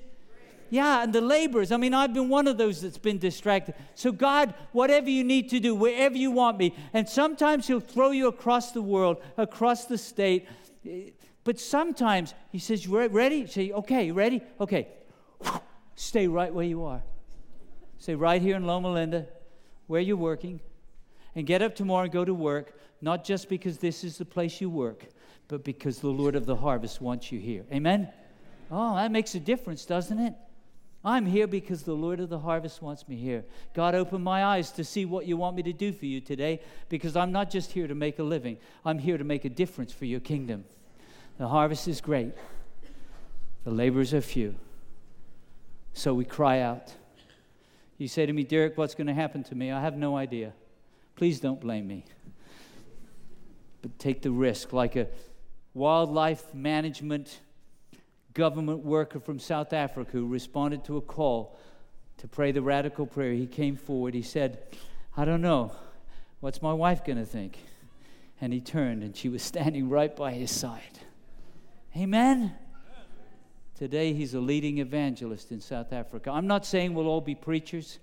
yeah, 0.72 1.02
and 1.02 1.12
the 1.12 1.22
laborers. 1.22 1.72
I 1.72 1.78
mean, 1.78 1.94
I've 1.94 2.14
been 2.14 2.30
one 2.30 2.48
of 2.48 2.58
those 2.58 2.82
that's 2.82 2.98
been 2.98 3.18
distracted. 3.18 3.74
So, 3.96 4.12
God, 4.12 4.54
whatever 4.72 5.10
you 5.10 5.24
need 5.24 5.50
to 5.50 5.60
do, 5.60 5.74
wherever 5.74 6.16
you 6.16 6.30
want 6.32 6.58
me. 6.58 6.76
And 6.94 7.10
sometimes 7.10 7.68
He'll 7.68 7.80
throw 7.80 8.12
you 8.12 8.28
across 8.28 8.72
the 8.72 8.82
world, 8.82 9.18
across 9.38 9.86
the 9.86 9.98
state. 9.98 10.48
But 11.44 11.60
sometimes 11.60 12.34
He 12.52 12.60
says, 12.60 12.86
You 12.86 13.08
ready? 13.08 13.48
Say, 13.48 13.72
Okay, 13.72 14.08
you 14.08 14.14
ready? 14.14 14.42
Okay. 14.60 14.88
Stay 15.96 16.28
right 16.28 16.54
where 16.54 16.66
you 16.66 16.84
are. 16.86 17.02
Stay 17.98 18.16
right 18.16 18.42
here 18.42 18.56
in 18.56 18.66
Loma 18.66 18.92
Linda, 18.92 19.28
where 19.88 20.00
you're 20.00 20.16
working. 20.16 20.62
And 21.36 21.46
get 21.46 21.62
up 21.62 21.76
tomorrow 21.76 22.04
and 22.04 22.12
go 22.12 22.26
to 22.26 22.34
work, 22.34 22.80
not 23.02 23.24
just 23.24 23.50
because 23.50 23.78
this 23.78 24.04
is 24.04 24.18
the 24.18 24.26
place 24.26 24.62
you 24.62 24.70
work, 24.70 25.06
but 25.48 25.64
because 25.64 26.00
the 26.00 26.08
Lord 26.08 26.36
of 26.36 26.46
the 26.46 26.56
harvest 26.56 27.02
wants 27.02 27.32
you 27.32 27.40
here. 27.40 27.66
Amen? 27.72 28.10
Oh, 28.72 28.96
that 28.96 29.12
makes 29.12 29.36
a 29.36 29.40
difference, 29.40 29.86
doesn't 29.86 30.20
it? 30.20 30.34
I'm 31.04 31.26
here 31.26 31.48
because 31.48 31.84
the 31.84 31.94
Lord 31.94 32.20
of 32.20 32.30
the 32.30 32.40
harvest 32.40 32.82
wants 32.82 33.08
me 33.08 33.16
here. 33.16 33.46
God, 33.74 33.96
open 33.96 34.22
my 34.22 34.44
eyes 34.44 34.72
to 34.72 34.84
see 34.84 35.06
what 35.06 35.26
you 35.26 35.38
want 35.38 35.56
me 35.56 35.64
to 35.64 35.74
do 35.74 35.94
for 35.94 36.06
you 36.06 36.20
today 36.20 36.62
because 36.90 37.16
I'm 37.16 37.32
not 37.32 37.50
just 37.50 37.72
here 37.72 37.88
to 37.88 37.96
make 37.96 38.20
a 38.20 38.24
living, 38.24 38.58
I'm 38.84 39.00
here 39.00 39.18
to 39.18 39.24
make 39.24 39.46
a 39.46 39.50
difference 39.50 39.94
for 39.94 40.06
your 40.06 40.20
kingdom. 40.20 40.66
The 41.40 41.48
harvest 41.48 41.88
is 41.88 42.02
great, 42.02 42.34
the 43.64 43.72
laborers 43.72 44.14
are 44.14 44.22
few. 44.22 44.56
So 45.94 46.14
we 46.14 46.26
cry 46.26 46.60
out. 46.60 46.94
You 47.98 48.10
say 48.10 48.26
to 48.26 48.34
me, 48.34 48.44
Derek, 48.44 48.78
what's 48.78 48.94
going 48.94 49.08
to 49.08 49.14
happen 49.14 49.44
to 49.46 49.56
me? 49.56 49.72
I 49.72 49.80
have 49.80 49.96
no 49.96 50.18
idea. 50.18 50.54
Please 51.16 51.40
don't 51.40 51.60
blame 51.60 51.88
me. 51.88 52.04
But 53.82 53.98
take 53.98 54.22
the 54.22 54.32
risk 54.32 54.74
like 54.74 54.98
a 54.98 55.08
wildlife 55.74 56.54
management 56.54 57.40
government 58.34 58.84
worker 58.84 59.22
from 59.22 59.40
South 59.40 59.72
Africa 59.72 60.12
who 60.12 60.28
responded 60.28 60.84
to 60.86 60.98
a 60.98 61.02
call 61.02 61.58
to 62.18 62.28
pray 62.28 62.52
the 62.52 62.62
radical 62.62 63.06
prayer. 63.06 63.32
He 63.32 63.48
came 63.48 63.78
forward. 63.78 64.14
He 64.14 64.22
said, 64.22 64.60
I 65.16 65.24
don't 65.24 65.42
know. 65.42 65.72
What's 66.42 66.62
my 66.62 66.74
wife 66.74 67.06
going 67.06 67.18
to 67.18 67.26
think? 67.26 67.60
And 68.42 68.52
he 68.52 68.60
turned, 68.60 69.04
and 69.04 69.16
she 69.16 69.30
was 69.30 69.42
standing 69.54 69.88
right 69.88 70.14
by 70.14 70.34
his 70.34 70.52
side. 70.52 71.00
Amen. 71.96 72.54
Today, 73.76 74.14
he's 74.14 74.34
a 74.34 74.40
leading 74.40 74.78
evangelist 74.78 75.52
in 75.52 75.60
South 75.60 75.92
Africa. 75.92 76.30
I'm 76.30 76.48
not 76.48 76.66
saying 76.66 76.94
we'll 76.94 77.08
all 77.08 77.22
be 77.22 77.34
preachers. 77.34 78.00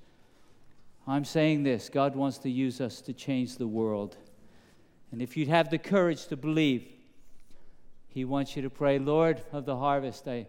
I'm 1.07 1.25
saying 1.25 1.62
this 1.62 1.88
God 1.88 2.16
wants 2.16 2.38
to 2.38 2.51
use 2.51 2.81
us 2.81 3.01
to 3.03 3.12
change 3.12 3.57
the 3.57 3.66
world. 3.66 4.16
And 5.12 5.22
if 5.22 5.37
you'd 5.37 5.49
have 5.49 5.70
the 5.70 5.79
courage 5.79 6.27
to 6.29 6.37
believe, 6.37 6.85
he 8.09 8.25
wants 8.25 8.57
you 8.57 8.62
to 8.62 8.70
pray, 8.70 8.99
Lord 8.99 9.40
of 9.53 9.66
the 9.66 9.77
harvest, 9.77 10.27
I, 10.27 10.46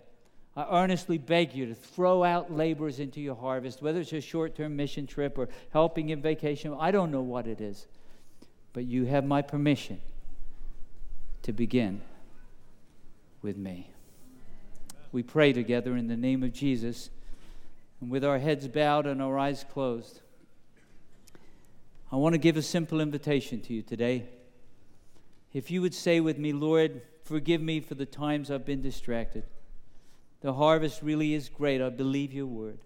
I 0.56 0.82
earnestly 0.82 1.19
beg 1.19 1.54
you 1.54 1.67
to 1.67 1.76
throw 1.76 2.23
out 2.23 2.52
laborers 2.52 3.00
into 3.00 3.21
your 3.21 3.36
harvest, 3.36 3.82
whether 3.82 4.00
it's 4.00 4.13
a 4.13 4.21
short 4.21 4.56
term 4.56 4.76
mission 4.76 5.06
trip 5.06 5.38
or 5.38 5.50
helping 5.71 6.10
in 6.10 6.21
vacation. 6.21 6.76
I 6.80 6.89
don't 6.89 7.12
know 7.12 7.21
what 7.21 7.45
it 7.45 7.62
is. 7.62 7.86
But 8.73 8.86
you 8.86 9.06
have 9.06 9.26
my 9.26 9.41
permission 9.43 10.02
to 11.43 11.54
begin 11.54 12.02
with 13.41 13.58
me. 13.58 13.91
We 15.12 15.23
pray 15.23 15.54
together 15.54 15.95
in 15.95 16.08
the 16.08 16.17
name 16.17 16.43
of 16.43 16.54
Jesus 16.54 17.10
and 18.02 18.10
with 18.10 18.23
our 18.23 18.39
heads 18.39 18.67
bowed 18.67 19.06
and 19.06 19.21
our 19.21 19.38
eyes 19.38 19.65
closed. 19.71 20.21
I 22.12 22.15
want 22.15 22.34
to 22.34 22.39
give 22.39 22.58
a 22.58 22.62
simple 22.62 23.02
invitation 23.02 23.62
to 23.62 23.73
you 23.73 23.82
today. 23.82 24.26
If 25.54 25.71
you 25.71 25.82
would 25.82 25.93
say 25.93 26.19
with 26.19 26.38
me, 26.38 26.54
Lord, 26.54 27.02
Forgive 27.28 27.62
me 27.62 27.82
for 27.82 27.93
the 27.93 28.06
times 28.06 28.50
I've 28.50 28.63
been 28.63 28.82
distracted. 28.82 29.43
The 30.39 30.54
harvest 30.54 31.02
really 31.02 31.34
is 31.34 31.50
great. 31.50 31.82
I 31.82 31.89
believe 31.89 32.32
your 32.32 32.45
word. 32.45 32.80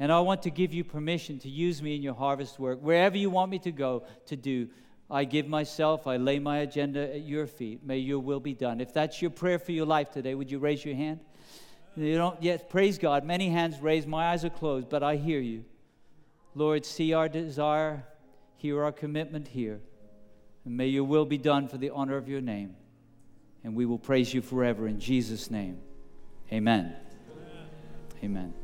And 0.00 0.10
I 0.10 0.18
want 0.18 0.42
to 0.42 0.50
give 0.50 0.74
you 0.74 0.82
permission 0.82 1.38
to 1.40 1.48
use 1.48 1.80
me 1.80 1.94
in 1.94 2.02
your 2.02 2.14
harvest 2.14 2.58
work. 2.58 2.80
Wherever 2.82 3.16
you 3.16 3.30
want 3.30 3.52
me 3.52 3.60
to 3.60 3.70
go 3.70 4.02
to 4.26 4.34
do, 4.34 4.68
I 5.12 5.24
give 5.24 5.46
myself, 5.46 6.06
I 6.06 6.16
lay 6.16 6.38
my 6.38 6.58
agenda 6.58 7.14
at 7.14 7.22
your 7.22 7.46
feet. 7.46 7.84
May 7.84 7.98
your 7.98 8.18
will 8.18 8.40
be 8.40 8.54
done. 8.54 8.80
If 8.80 8.92
that's 8.94 9.20
your 9.20 9.30
prayer 9.30 9.58
for 9.58 9.72
your 9.72 9.86
life 9.86 10.10
today, 10.10 10.34
would 10.34 10.50
you 10.50 10.58
raise 10.58 10.84
your 10.84 10.94
hand? 10.94 11.20
You 11.94 12.16
don't 12.16 12.42
yet, 12.42 12.70
praise 12.70 12.98
God. 12.98 13.22
Many 13.22 13.50
hands 13.50 13.78
raised, 13.80 14.08
my 14.08 14.30
eyes 14.30 14.44
are 14.44 14.50
closed, 14.50 14.88
but 14.88 15.02
I 15.02 15.16
hear 15.16 15.40
you. 15.40 15.64
Lord, 16.54 16.86
see 16.86 17.12
our 17.12 17.28
desire, 17.28 18.04
hear 18.56 18.82
our 18.82 18.92
commitment 18.92 19.48
here. 19.48 19.80
And 20.64 20.76
may 20.76 20.86
your 20.86 21.04
will 21.04 21.26
be 21.26 21.38
done 21.38 21.68
for 21.68 21.76
the 21.76 21.90
honor 21.90 22.16
of 22.16 22.28
your 22.28 22.40
name 22.40 22.76
and 23.64 23.74
we 23.74 23.86
will 23.86 23.98
praise 23.98 24.32
you 24.32 24.42
forever 24.42 24.86
in 24.86 24.98
Jesus' 24.98 25.50
name. 25.50 25.78
Amen. 26.52 26.94
Amen. 28.22 28.24
Amen. 28.24 28.61